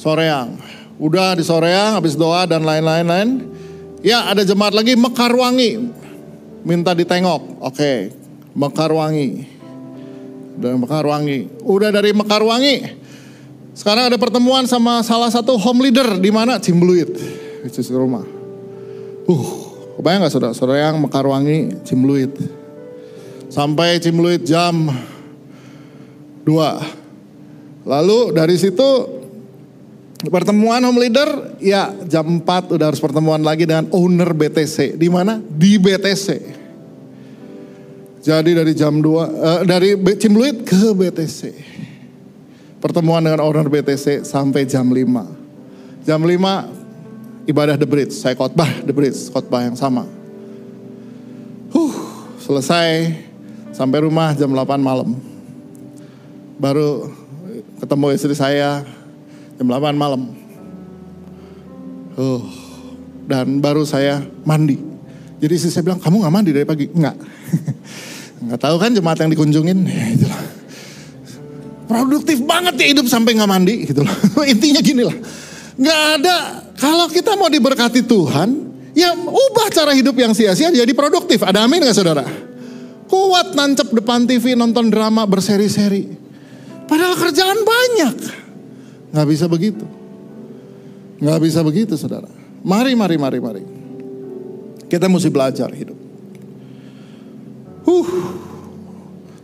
[0.00, 0.56] Soreang.
[0.96, 3.28] Udah di Soreang habis doa dan lain-lain lain
[4.00, 5.92] ya ada jemaat lagi Mekarwangi.
[6.64, 7.60] Minta ditengok.
[7.60, 8.16] Oke
[8.56, 9.53] Mekarwangi
[10.54, 11.38] dari Mekarwangi.
[11.66, 12.76] Udah dari Mekarwangi.
[13.74, 17.10] Sekarang ada pertemuan sama salah satu home leader di mana Cimbluit,
[17.66, 18.22] itu rumah.
[19.26, 19.46] Uh,
[19.98, 20.54] kebayang nggak saudara?
[20.54, 22.30] Saudara yang Mekarwangi, Cimbluit.
[23.50, 24.94] Sampai Cimbluit jam
[26.46, 27.82] 2.
[27.84, 28.88] Lalu dari situ
[30.30, 34.94] pertemuan home leader, ya jam 4 udah harus pertemuan lagi dengan owner BTC.
[34.94, 35.42] Di mana?
[35.42, 36.62] Di BTC.
[38.24, 41.40] Jadi dari jam 2, uh, eh, dari Cimluit ke BTC.
[42.80, 46.04] pertemuan dengan owner BTC sampai jam 5.
[46.04, 50.04] Jam 5 ibadah The Bridge, saya khotbah The Bridge, khotbah yang sama.
[51.72, 51.94] Huh,
[52.40, 53.12] selesai
[53.72, 55.16] sampai rumah jam 8 malam.
[56.60, 57.08] Baru
[57.80, 58.84] ketemu istri saya
[59.56, 60.32] jam 8 malam.
[62.16, 62.40] Uh,
[63.28, 64.76] dan baru saya mandi.
[65.40, 66.88] Jadi istri saya bilang, kamu gak mandi dari pagi?
[66.88, 67.16] Enggak.
[68.42, 69.78] Nggak tahu kan jemaat yang dikunjungin?
[69.86, 70.42] Ya, itulah.
[71.84, 74.16] Produktif banget ya hidup sampai nggak mandi gitu loh.
[74.52, 75.16] Intinya gini lah.
[75.74, 76.36] Nggak ada,
[76.78, 78.48] kalau kita mau diberkati Tuhan,
[78.94, 81.42] ya ubah cara hidup yang sia-sia jadi produktif.
[81.42, 82.24] Ada amin nggak saudara?
[83.10, 86.08] Kuat nancep depan TV nonton drama berseri-seri.
[86.88, 88.16] Padahal kerjaan banyak.
[89.14, 89.84] Nggak bisa begitu.
[91.20, 92.28] Nggak bisa begitu saudara.
[92.64, 93.64] Mari, mari, mari, mari.
[94.88, 96.03] Kita mesti belajar hidup.
[97.84, 98.08] Huh.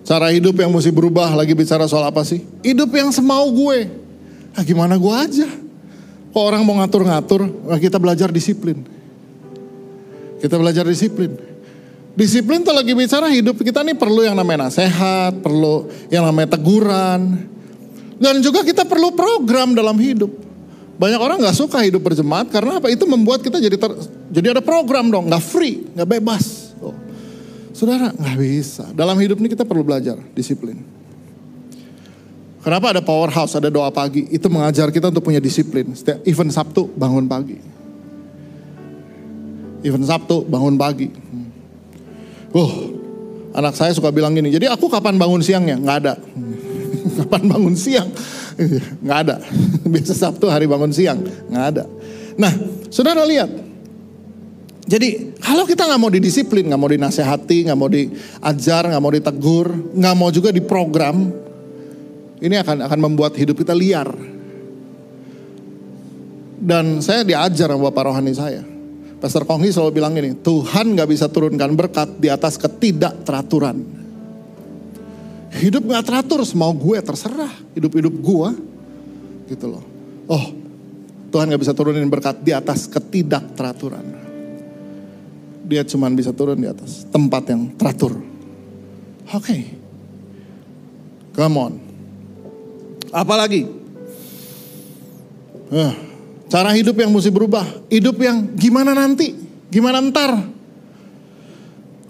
[0.04, 2.42] Cara hidup yang mesti berubah lagi bicara soal apa sih?
[2.66, 3.86] Hidup yang semau gue.
[4.56, 5.48] Nah, gimana gue aja?
[6.30, 8.82] Kok orang mau ngatur-ngatur, nah, kita belajar disiplin.
[10.42, 11.34] Kita belajar disiplin.
[12.18, 17.46] Disiplin tuh lagi bicara hidup kita nih perlu yang namanya nasihat, perlu yang namanya teguran.
[18.20, 20.28] Dan juga kita perlu program dalam hidup.
[21.00, 22.92] Banyak orang nggak suka hidup berjemaat karena apa?
[22.92, 23.90] Itu membuat kita jadi ter,
[24.28, 26.59] jadi ada program dong, nggak free, nggak bebas.
[27.80, 28.84] Saudara, nggak bisa.
[28.92, 30.76] Dalam hidup ini kita perlu belajar disiplin.
[32.60, 34.28] Kenapa ada powerhouse, ada doa pagi?
[34.28, 35.96] Itu mengajar kita untuk punya disiplin.
[35.96, 37.56] Setiap event Sabtu bangun pagi.
[39.80, 41.08] Event Sabtu bangun pagi.
[42.52, 42.72] Uh,
[43.56, 44.52] anak saya suka bilang gini.
[44.52, 45.80] Jadi aku kapan bangun siangnya?
[45.80, 46.14] Nggak ada.
[47.24, 48.12] kapan bangun siang?
[49.08, 49.36] Nggak ada.
[49.96, 51.24] Biasa Sabtu hari bangun siang.
[51.48, 51.84] Nggak ada.
[52.36, 52.52] Nah,
[52.92, 53.69] saudara lihat
[54.90, 59.66] jadi kalau kita nggak mau didisiplin, nggak mau dinasehati, nggak mau diajar, nggak mau ditegur,
[59.94, 61.30] nggak mau juga diprogram,
[62.42, 64.10] ini akan akan membuat hidup kita liar.
[66.58, 68.66] Dan saya diajar sama bapak rohani saya.
[69.22, 73.78] Pastor Konghi selalu bilang ini, Tuhan nggak bisa turunkan berkat di atas ketidakteraturan.
[75.54, 78.48] Hidup nggak teratur, semau gue terserah hidup-hidup gue,
[79.54, 79.84] gitu loh.
[80.26, 80.50] Oh,
[81.30, 84.19] Tuhan nggak bisa turunin berkat di atas ketidakteraturan
[85.70, 88.18] dia cuma bisa turun di atas tempat yang teratur.
[89.30, 89.38] Oke.
[89.38, 89.60] Okay.
[91.38, 91.72] Come on.
[93.14, 93.70] Apalagi?
[95.70, 95.94] Uh,
[96.50, 97.62] cara hidup yang mesti berubah.
[97.86, 99.30] Hidup yang gimana nanti?
[99.70, 100.34] Gimana ntar?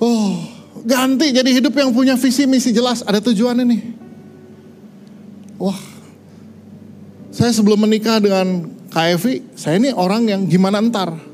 [0.01, 0.33] Oh,
[0.81, 4.01] ganti jadi hidup yang punya visi misi jelas, ada tujuan ini.
[5.61, 5.77] Wah,
[7.29, 11.30] saya sebelum menikah dengan KFI, saya ini orang yang gimana ntar?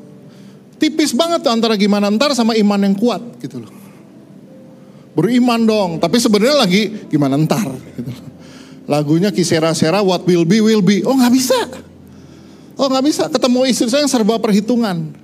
[0.77, 3.73] Tipis banget tuh antara gimana ntar sama iman yang kuat gitu loh.
[5.17, 7.65] Beriman dong, tapi sebenarnya lagi gimana ntar
[7.97, 8.27] gitu loh.
[8.87, 11.01] Lagunya kisera sera what will be will be.
[11.03, 11.59] Oh nggak bisa.
[12.77, 15.17] Oh nggak bisa ketemu istri saya yang serba perhitungan.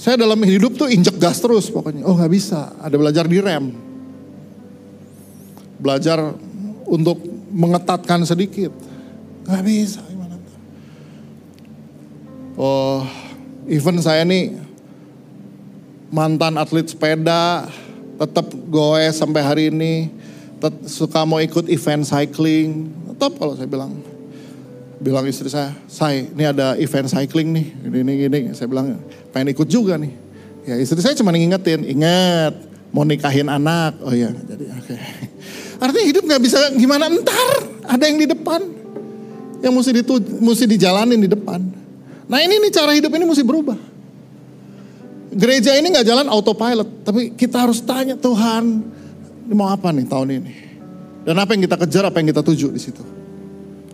[0.00, 2.08] Saya dalam hidup tuh injek gas terus pokoknya.
[2.08, 2.72] Oh nggak bisa.
[2.80, 3.76] Ada belajar di rem.
[5.76, 6.32] Belajar
[6.88, 7.20] untuk
[7.52, 8.72] mengetatkan sedikit.
[9.44, 10.40] Nggak bisa gimana.
[12.56, 13.04] Oh,
[13.68, 14.69] even saya nih
[16.10, 17.70] mantan atlet sepeda,
[18.18, 20.10] tetap goes sampai hari ini,
[20.84, 23.94] suka mau ikut event cycling, tetap kalau saya bilang.
[25.00, 28.40] Bilang istri saya, saya ini ada event cycling nih, ini, ini, ini.
[28.52, 29.00] Saya bilang,
[29.32, 30.12] pengen ikut juga nih.
[30.68, 32.52] Ya istri saya cuma ngingetin, ingat
[32.92, 33.96] mau nikahin anak.
[34.04, 34.92] Oh iya, jadi oke.
[34.92, 35.00] Okay.
[35.88, 38.60] Artinya hidup nggak bisa gimana entar, ada yang di depan.
[39.64, 41.60] Yang mesti, ditu, mesti dijalanin di depan.
[42.28, 43.89] Nah ini nih cara hidup ini mesti berubah.
[45.30, 48.82] Gereja ini nggak jalan autopilot, tapi kita harus tanya Tuhan,
[49.46, 50.52] ini mau apa nih tahun ini?
[51.22, 53.02] Dan apa yang kita kejar, apa yang kita tuju di situ?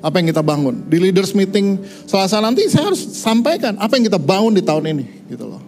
[0.01, 0.89] Apa yang kita bangun?
[0.89, 1.77] Di leaders meeting
[2.09, 5.61] Selasa nanti saya harus sampaikan apa yang kita bangun di tahun ini, gitu loh.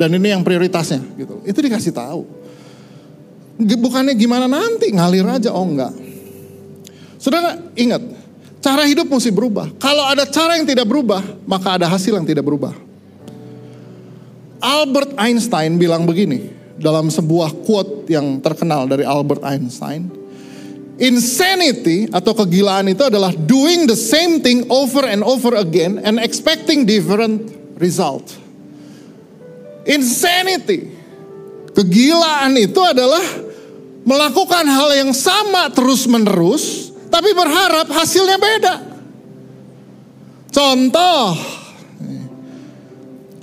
[0.00, 1.36] Dan ini yang prioritasnya, gitu.
[1.36, 1.44] Loh.
[1.44, 2.22] Itu dikasih tahu.
[3.60, 5.92] Bukannya gimana nanti ngalir aja, oh enggak.
[7.20, 8.00] Saudara ingat,
[8.64, 9.68] cara hidup mesti berubah.
[9.76, 12.72] Kalau ada cara yang tidak berubah, maka ada hasil yang tidak berubah.
[14.64, 16.48] Albert Einstein bilang begini
[16.80, 20.08] dalam sebuah quote yang terkenal dari Albert Einstein.
[20.96, 26.88] Insanity atau kegilaan itu adalah doing the same thing over and over again and expecting
[26.88, 28.24] different result.
[29.84, 30.96] Insanity.
[31.74, 33.20] Kegilaan itu adalah
[34.06, 38.74] melakukan hal yang sama terus-menerus tapi berharap hasilnya beda.
[40.54, 41.34] Contoh,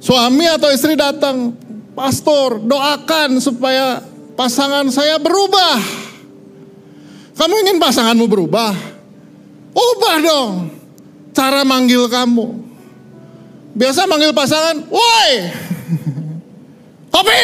[0.02, 1.54] Suami atau istri datang,
[1.94, 4.02] pastor doakan supaya
[4.34, 5.78] pasangan saya berubah.
[7.38, 8.74] Kamu ingin pasanganmu berubah?
[9.72, 10.54] Ubah dong
[11.38, 12.66] cara manggil kamu.
[13.78, 15.32] Biasa manggil pasangan, woi,
[17.08, 17.44] kopi.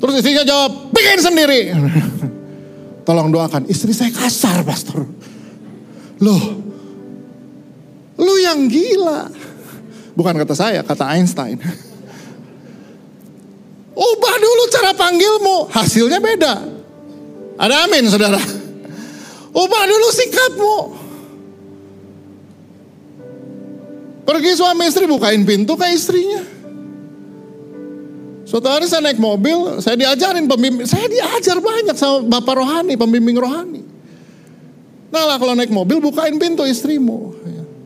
[0.00, 1.60] Terus istrinya jawab, bikin sendiri.
[3.06, 5.04] Tolong doakan, istri saya kasar pastor.
[6.24, 6.69] Loh,
[8.20, 9.32] lu yang gila.
[10.12, 11.56] Bukan kata saya, kata Einstein.
[13.96, 16.54] Ubah dulu cara panggilmu, hasilnya beda.
[17.56, 18.40] Ada amin saudara.
[19.50, 20.76] Ubah dulu sikapmu.
[24.24, 26.60] Pergi suami istri bukain pintu ke istrinya.
[28.46, 33.38] Suatu hari saya naik mobil, saya diajarin pembimbing, saya diajar banyak sama bapak rohani, pembimbing
[33.38, 33.82] rohani.
[35.10, 37.39] Nah lah kalau naik mobil bukain pintu istrimu.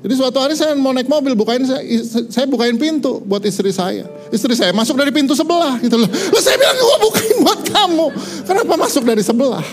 [0.05, 1.81] Jadi suatu hari saya mau naik mobil, bukain saya,
[2.29, 4.05] saya bukain pintu buat istri saya.
[4.29, 6.05] Istri saya masuk dari pintu sebelah gitu loh.
[6.05, 8.07] Loh saya bilang gue bukain buat kamu.
[8.45, 9.65] Kenapa masuk dari sebelah?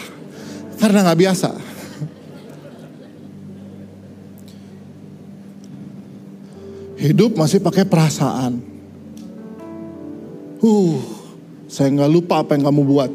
[0.80, 1.52] Karena nggak biasa.
[6.96, 8.64] Hidup masih pakai perasaan.
[10.64, 10.96] Uh,
[11.68, 13.12] saya nggak lupa apa yang kamu buat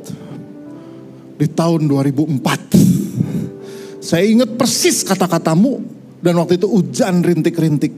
[1.41, 4.05] di tahun 2004.
[4.05, 7.93] Saya ingat persis kata-katamu dan waktu itu hujan rintik-rintik.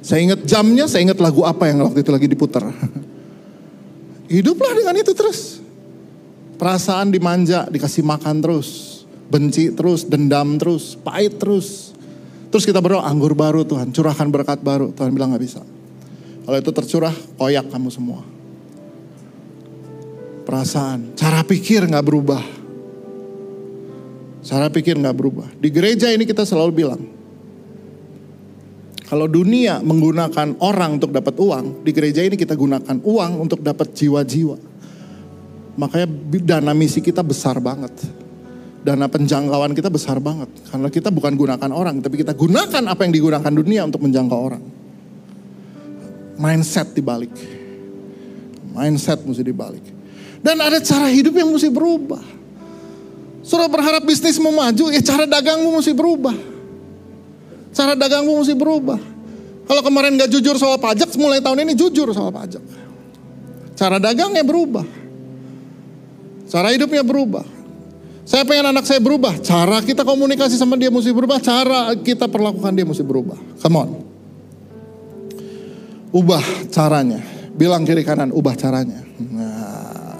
[0.00, 2.64] Saya ingat jamnya, saya ingat lagu apa yang waktu itu lagi diputar.
[4.32, 5.60] Hiduplah dengan itu terus.
[6.58, 9.00] Perasaan dimanja, dikasih makan terus.
[9.28, 11.92] Benci terus, dendam terus, pahit terus.
[12.48, 14.88] Terus kita berdoa, anggur baru Tuhan, curahkan berkat baru.
[14.96, 15.60] Tuhan bilang gak bisa.
[16.48, 18.24] Kalau itu tercurah, koyak kamu semua.
[20.48, 22.40] Perasaan, cara pikir gak berubah.
[24.40, 25.44] Cara pikir gak berubah.
[25.60, 27.17] Di gereja ini kita selalu bilang,
[29.08, 33.96] kalau dunia menggunakan orang untuk dapat uang, di gereja ini kita gunakan uang untuk dapat
[33.96, 34.56] jiwa-jiwa.
[35.80, 36.06] Makanya
[36.44, 37.94] dana misi kita besar banget
[38.88, 40.48] dana penjangkauan kita besar banget.
[40.70, 44.62] Karena kita bukan gunakan orang, tapi kita gunakan apa yang digunakan dunia untuk menjangkau orang.
[46.38, 47.34] Mindset dibalik.
[48.72, 49.84] Mindset mesti dibalik.
[50.38, 52.22] Dan ada cara hidup yang mesti berubah.
[53.42, 56.36] Suruh berharap bisnis mau maju, ya cara dagangmu mesti berubah.
[57.72, 59.00] Cara dagangmu mesti berubah.
[59.68, 62.64] Kalau kemarin gak jujur soal pajak, mulai tahun ini jujur soal pajak.
[63.76, 64.86] Cara dagangnya berubah.
[66.48, 67.44] Cara hidupnya berubah.
[68.24, 69.36] Saya pengen anak saya berubah.
[69.44, 71.40] Cara kita komunikasi sama dia mesti berubah.
[71.40, 73.36] Cara kita perlakukan dia mesti berubah.
[73.60, 73.88] Come on.
[76.12, 77.20] Ubah caranya.
[77.52, 79.00] Bilang kiri kanan, ubah caranya.
[79.20, 80.16] Nah.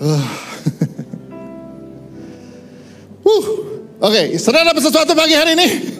[0.00, 0.24] Uh.
[3.28, 3.46] uh.
[4.04, 5.93] Oke, okay, saudara dapat sesuatu pagi hari ini?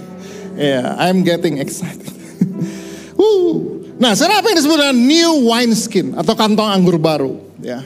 [0.55, 2.11] Yeah, I'm getting excited.
[3.19, 3.55] uh.
[3.95, 7.38] Nah, saudara apa yang disebut dengan new wine skin atau kantong anggur baru?
[7.62, 7.83] Ya.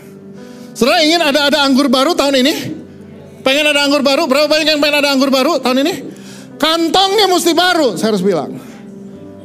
[0.72, 2.54] Saudara ingin ada ada anggur baru tahun ini?
[3.44, 4.24] Pengen ada anggur baru?
[4.28, 5.94] Berapa banyak yang pengen ada anggur baru tahun ini?
[6.58, 8.50] Kantongnya mesti baru, saya harus bilang.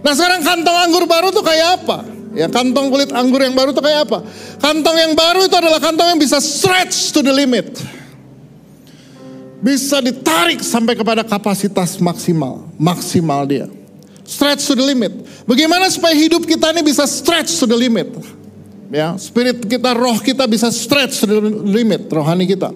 [0.04, 2.04] Nah sekarang kantong anggur baru tuh kayak apa?
[2.34, 4.26] Ya kantong kulit anggur yang baru tuh kayak apa?
[4.58, 7.78] Kantong yang baru itu adalah kantong yang bisa stretch to the limit.
[9.64, 12.68] Bisa ditarik sampai kepada kapasitas maksimal.
[12.84, 13.72] Maksimal dia.
[14.28, 15.12] Stretch to the limit.
[15.48, 18.12] Bagaimana supaya hidup kita ini bisa stretch to the limit?
[18.91, 22.76] Ya, spirit kita, roh kita bisa stretch to the limit, rohani kita.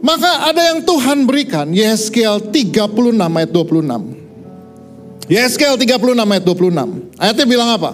[0.00, 5.28] Maka ada yang Tuhan berikan, Yeskel 36 ayat 26.
[5.28, 7.20] Yeskel 36 ayat 26.
[7.20, 7.90] Ayatnya bilang apa?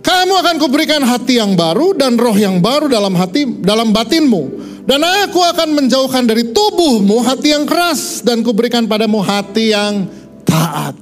[0.00, 4.68] Kamu akan kuberikan hati yang baru dan roh yang baru dalam hati dalam batinmu.
[4.88, 10.08] Dan aku akan menjauhkan dari tubuhmu hati yang keras dan kuberikan padamu hati yang
[10.50, 10.98] taat.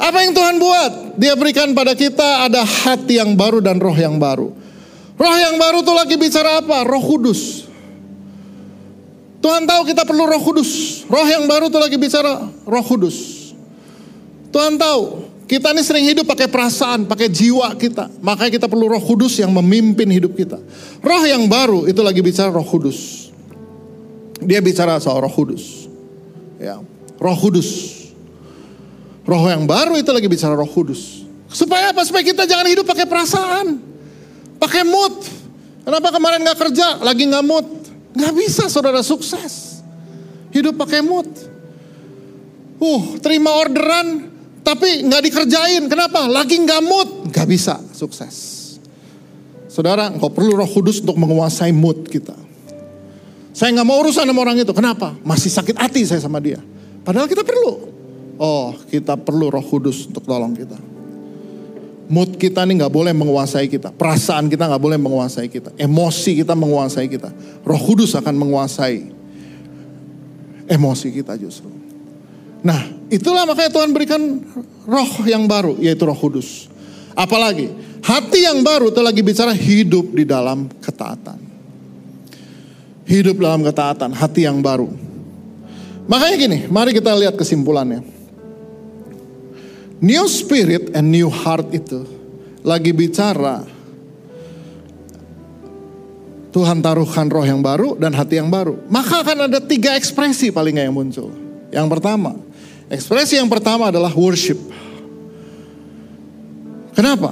[0.00, 0.92] Apa yang Tuhan buat?
[1.18, 4.54] Dia berikan pada kita ada hati yang baru dan roh yang baru.
[5.20, 6.86] Roh yang baru tuh lagi bicara apa?
[6.88, 7.70] Roh Kudus.
[9.40, 11.02] Tuhan tahu kita perlu roh kudus.
[11.08, 13.48] Roh yang baru tuh lagi bicara roh kudus.
[14.52, 18.12] Tuhan tahu kita ini sering hidup pakai perasaan, pakai jiwa kita.
[18.20, 20.60] Makanya kita perlu roh kudus yang memimpin hidup kita.
[21.00, 23.32] Roh yang baru itu lagi bicara roh kudus.
[24.44, 25.88] Dia bicara soal roh kudus.
[26.60, 26.76] Ya,
[27.16, 27.99] roh kudus.
[29.24, 31.26] Roh yang baru itu lagi bicara roh kudus.
[31.50, 32.06] Supaya apa?
[32.06, 33.82] Supaya kita jangan hidup pakai perasaan.
[34.56, 35.14] Pakai mood.
[35.84, 37.00] Kenapa kemarin gak kerja?
[37.02, 37.66] Lagi gak mood.
[38.16, 39.82] Gak bisa saudara sukses.
[40.50, 41.28] Hidup pakai mood.
[42.80, 44.32] Uh, terima orderan
[44.64, 45.84] tapi nggak dikerjain.
[45.90, 46.24] Kenapa?
[46.24, 47.08] Lagi nggak mood.
[47.28, 48.58] Gak bisa sukses.
[49.70, 52.34] Saudara, engkau perlu roh kudus untuk menguasai mood kita.
[53.54, 54.72] Saya nggak mau urusan sama orang itu.
[54.74, 55.14] Kenapa?
[55.22, 56.58] Masih sakit hati saya sama dia.
[57.06, 57.99] Padahal kita perlu.
[58.40, 60.80] Oh, kita perlu roh kudus untuk tolong kita.
[62.08, 63.92] Mood kita ini nggak boleh menguasai kita.
[63.92, 65.76] Perasaan kita nggak boleh menguasai kita.
[65.76, 67.30] Emosi kita menguasai kita.
[67.62, 69.20] Roh Kudus akan menguasai
[70.70, 71.70] emosi kita justru.
[72.62, 72.80] Nah,
[73.12, 74.20] itulah makanya Tuhan berikan
[74.88, 76.68] roh yang baru, yaitu roh kudus.
[77.16, 77.72] Apalagi,
[78.04, 81.40] hati yang baru itu lagi bicara hidup di dalam ketaatan.
[83.08, 84.86] Hidup dalam ketaatan, hati yang baru.
[86.06, 88.19] Makanya gini, mari kita lihat kesimpulannya.
[90.00, 92.08] New spirit and new heart itu
[92.64, 93.64] lagi bicara
[96.50, 98.74] Tuhan taruhkan roh yang baru dan hati yang baru.
[98.90, 101.30] Maka akan ada tiga ekspresi paling yang muncul.
[101.70, 102.34] Yang pertama,
[102.90, 104.58] ekspresi yang pertama adalah worship.
[106.90, 107.30] Kenapa?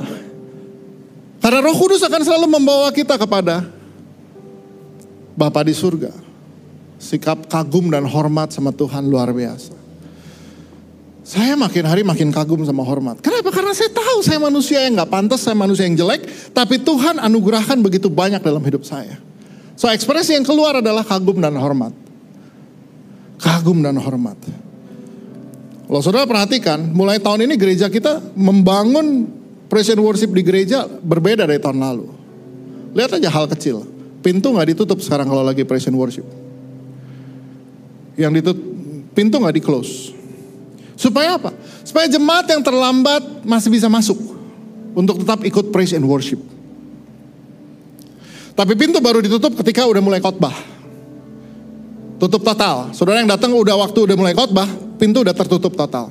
[1.42, 3.66] Karena roh kudus akan selalu membawa kita kepada
[5.34, 6.10] Bapa di surga.
[6.98, 9.77] Sikap kagum dan hormat sama Tuhan luar biasa.
[11.28, 13.20] Saya makin hari makin kagum sama hormat.
[13.20, 13.52] Kenapa?
[13.52, 16.24] Karena saya tahu saya manusia yang nggak pantas, saya manusia yang jelek,
[16.56, 19.20] tapi Tuhan anugerahkan begitu banyak dalam hidup saya.
[19.76, 21.92] So ekspresi yang keluar adalah kagum dan hormat.
[23.44, 24.40] Kagum dan hormat.
[25.84, 29.28] Kalau saudara perhatikan, mulai tahun ini gereja kita membangun
[29.68, 32.08] praise and worship di gereja berbeda dari tahun lalu.
[32.96, 33.84] Lihat aja hal kecil.
[34.24, 36.24] Pintu nggak ditutup sekarang kalau lagi praise and worship.
[38.16, 38.64] Yang ditutup,
[39.12, 40.17] pintu nggak di close
[40.99, 41.55] Supaya apa?
[41.86, 44.18] Supaya jemaat yang terlambat masih bisa masuk
[44.99, 46.42] untuk tetap ikut praise and worship.
[48.59, 50.51] Tapi pintu baru ditutup ketika udah mulai khotbah.
[52.18, 52.90] Tutup total.
[52.90, 54.66] Saudara yang datang udah waktu udah mulai khotbah,
[54.99, 56.11] pintu udah tertutup total.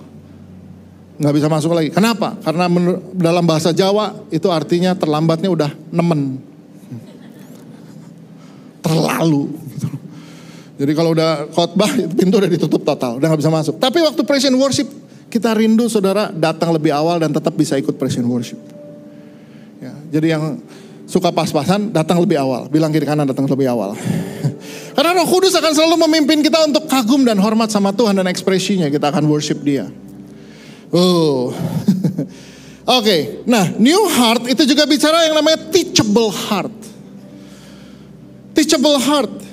[1.19, 1.91] Nggak bisa masuk lagi.
[1.91, 2.39] Kenapa?
[2.39, 2.71] Karena
[3.11, 6.39] dalam bahasa Jawa itu artinya terlambatnya udah nemen.
[8.87, 9.66] Terlalu.
[10.77, 13.75] Jadi kalau udah khotbah pintu udah ditutup total, udah nggak bisa masuk.
[13.81, 14.87] Tapi waktu praise and worship
[15.27, 18.61] kita rindu saudara datang lebih awal dan tetap bisa ikut praise and worship.
[19.81, 20.61] Ya, jadi yang
[21.09, 23.97] suka pas-pasan datang lebih awal, bilang kiri kanan datang lebih awal.
[24.95, 28.89] Karena Roh Kudus akan selalu memimpin kita untuk kagum dan hormat sama Tuhan dan ekspresinya
[28.89, 29.89] kita akan worship Dia.
[30.93, 31.51] Oh.
[32.87, 33.21] Oke, okay.
[33.43, 36.71] nah new heart itu juga bicara yang namanya teachable heart.
[38.55, 39.46] Teachable heart.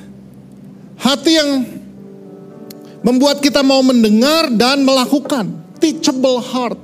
[1.05, 1.51] Hati yang
[3.05, 5.53] membuat kita mau mendengar dan melakukan.
[5.77, 6.81] Teachable heart.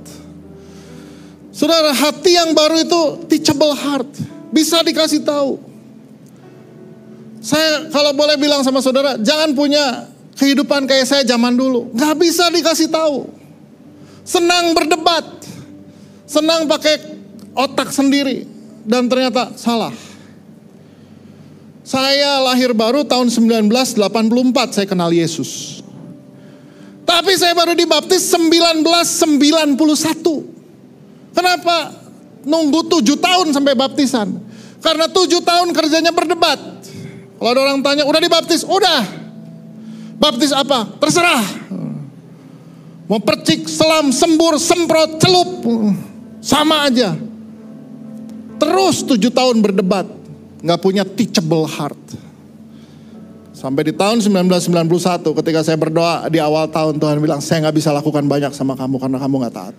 [1.49, 4.05] Saudara, hati yang baru itu teachable heart.
[4.53, 5.57] Bisa dikasih tahu.
[7.41, 10.05] Saya kalau boleh bilang sama saudara, jangan punya
[10.37, 11.89] kehidupan kayak saya zaman dulu.
[11.97, 13.25] Gak bisa dikasih tahu.
[14.21, 15.25] Senang berdebat.
[16.29, 17.01] Senang pakai
[17.57, 18.45] otak sendiri.
[18.85, 20.10] Dan ternyata salah.
[21.81, 23.97] Saya lahir baru tahun 1984
[24.69, 25.81] saya kenal Yesus.
[27.01, 29.73] Tapi saya baru dibaptis 1991.
[31.33, 31.77] Kenapa?
[32.45, 34.37] Nunggu tujuh tahun sampai baptisan.
[34.81, 36.57] Karena tujuh tahun kerjanya berdebat.
[37.41, 38.61] Kalau ada orang tanya, udah dibaptis?
[38.61, 39.01] Udah.
[40.21, 40.85] Baptis apa?
[41.01, 41.41] Terserah.
[43.09, 45.65] Mau percik, selam, sembur, semprot, celup.
[46.45, 47.17] Sama aja.
[48.61, 50.20] Terus tujuh tahun berdebat
[50.61, 51.99] nggak punya teachable heart.
[53.51, 57.93] Sampai di tahun 1991 ketika saya berdoa di awal tahun Tuhan bilang saya nggak bisa
[57.93, 59.75] lakukan banyak sama kamu karena kamu nggak taat.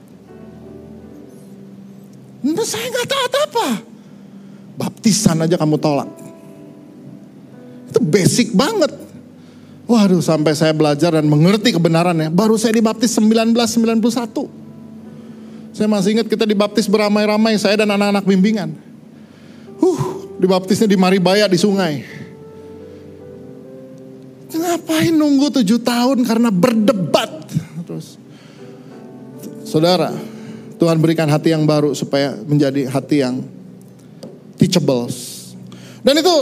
[2.43, 3.69] Nah, saya nggak taat apa?
[4.79, 6.11] Baptisan aja kamu tolak.
[7.91, 8.91] Itu basic banget.
[9.87, 12.31] Waduh sampai saya belajar dan mengerti kebenarannya.
[12.31, 14.63] Baru saya dibaptis 1991.
[15.73, 18.77] Saya masih ingat kita dibaptis beramai-ramai saya dan anak-anak bimbingan.
[19.81, 22.23] Huh, dibaptisnya di Maribaya di sungai.
[24.53, 27.49] Ngapain nunggu tujuh tahun karena berdebat
[27.89, 28.21] terus.
[29.65, 30.13] Saudara,
[30.77, 33.41] Tuhan berikan hati yang baru supaya menjadi hati yang
[34.61, 35.09] teachable.
[36.03, 36.35] Dan itu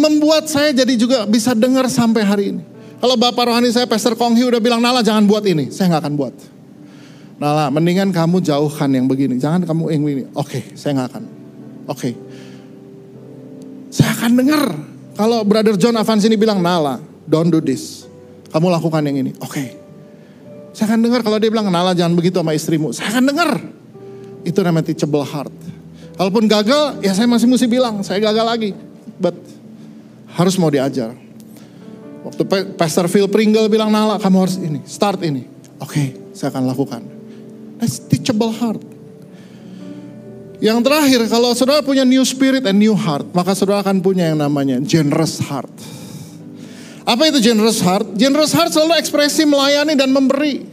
[0.00, 2.62] membuat saya jadi juga bisa dengar sampai hari ini.
[3.00, 5.72] Kalau Bapak Rohani saya, Pastor Konghi udah bilang, Nala jangan buat ini.
[5.72, 6.34] Saya nggak akan buat.
[7.40, 9.40] Nala, mendingan kamu jauhkan yang begini.
[9.40, 10.24] Jangan kamu yang begini.
[10.36, 11.24] Oke, saya nggak akan.
[11.88, 12.16] Oke, saya
[14.20, 14.62] akan dengar.
[15.16, 18.04] Kalau Brother John Avans ini bilang, Nala, don't do this.
[18.52, 19.32] Kamu lakukan yang ini.
[19.40, 19.48] Oke.
[19.48, 19.68] Okay.
[20.76, 22.92] Saya akan dengar kalau dia bilang, Nala jangan begitu sama istrimu.
[22.92, 23.50] Saya akan dengar.
[24.44, 25.52] Itu namanya teachable heart.
[26.20, 28.70] Kalaupun gagal, ya saya masih mesti bilang, saya gagal lagi.
[29.16, 29.36] But
[30.36, 31.16] harus mau diajar.
[32.20, 32.44] Waktu
[32.76, 35.48] Pastor Phil Pringle bilang, Nala kamu harus ini, start ini.
[35.80, 37.00] Oke, okay, saya akan lakukan.
[37.80, 38.89] That's teachable heart.
[40.60, 44.44] Yang terakhir, kalau saudara punya new spirit and new heart, maka saudara akan punya yang
[44.44, 45.72] namanya generous heart.
[47.08, 48.12] Apa itu generous heart?
[48.12, 50.68] Generous heart selalu ekspresi melayani dan memberi.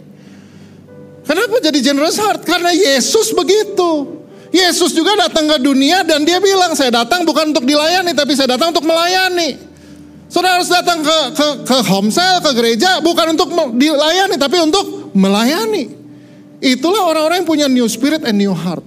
[1.24, 2.44] Kenapa jadi generous heart?
[2.44, 4.20] Karena Yesus begitu.
[4.52, 8.60] Yesus juga datang ke dunia dan dia bilang, saya datang bukan untuk dilayani, tapi saya
[8.60, 9.56] datang untuk melayani.
[10.28, 13.48] Saudara harus datang ke ke ke homesel, ke gereja bukan untuk
[13.80, 15.88] dilayani tapi untuk melayani.
[16.60, 18.84] Itulah orang-orang yang punya new spirit and new heart.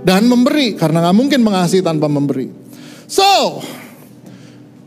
[0.00, 2.48] Dan memberi karena nggak mungkin mengasihi tanpa memberi.
[3.04, 3.60] So,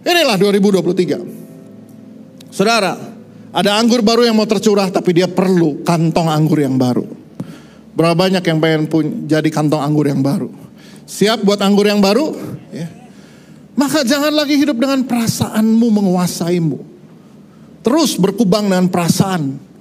[0.01, 2.49] inilah 2023.
[2.53, 2.97] Saudara,
[3.53, 7.05] ada anggur baru yang mau tercurah tapi dia perlu kantong anggur yang baru.
[7.93, 10.49] Berapa banyak yang pengen pun jadi kantong anggur yang baru?
[11.05, 12.33] Siap buat anggur yang baru?
[12.73, 12.89] Ya.
[13.77, 16.77] Maka jangan lagi hidup dengan perasaanmu menguasaimu.
[17.85, 19.72] Terus berkubang dengan perasaan.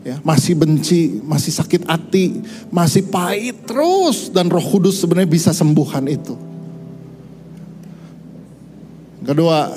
[0.00, 2.40] Ya, masih benci, masih sakit hati,
[2.72, 4.32] masih pahit terus.
[4.32, 6.34] Dan roh kudus sebenarnya bisa sembuhkan itu.
[9.20, 9.76] Kedua,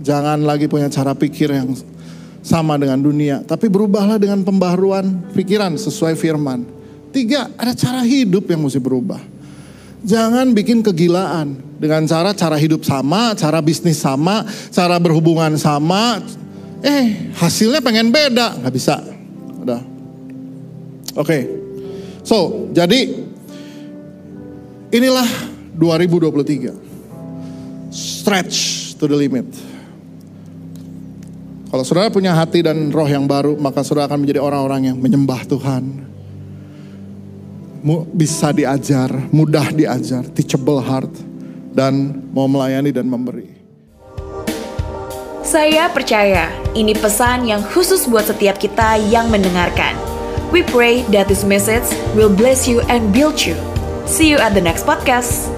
[0.00, 1.76] jangan lagi punya cara pikir yang
[2.40, 3.44] sama dengan dunia.
[3.44, 6.64] Tapi berubahlah dengan pembaharuan pikiran sesuai firman.
[7.12, 9.20] Tiga, ada cara hidup yang mesti berubah.
[10.02, 14.42] Jangan bikin kegilaan dengan cara cara hidup sama, cara bisnis sama,
[14.72, 16.24] cara berhubungan sama.
[16.82, 19.21] Eh, hasilnya pengen beda, nggak bisa.
[21.12, 21.16] Oke.
[21.16, 21.42] Okay.
[22.22, 23.18] So, jadi
[24.94, 25.26] inilah
[25.76, 27.92] 2023.
[27.92, 28.56] Stretch
[28.96, 29.50] to the limit.
[31.72, 35.40] Kalau saudara punya hati dan roh yang baru, maka saudara akan menjadi orang-orang yang menyembah
[35.48, 36.04] Tuhan,
[38.12, 41.08] bisa diajar, mudah diajar, teachable heart,
[41.72, 43.51] dan mau melayani dan memberi.
[45.42, 49.98] Saya percaya ini pesan yang khusus buat setiap kita yang mendengarkan.
[50.54, 53.58] We pray that this message will bless you and build you.
[54.06, 55.50] See you at the next podcast.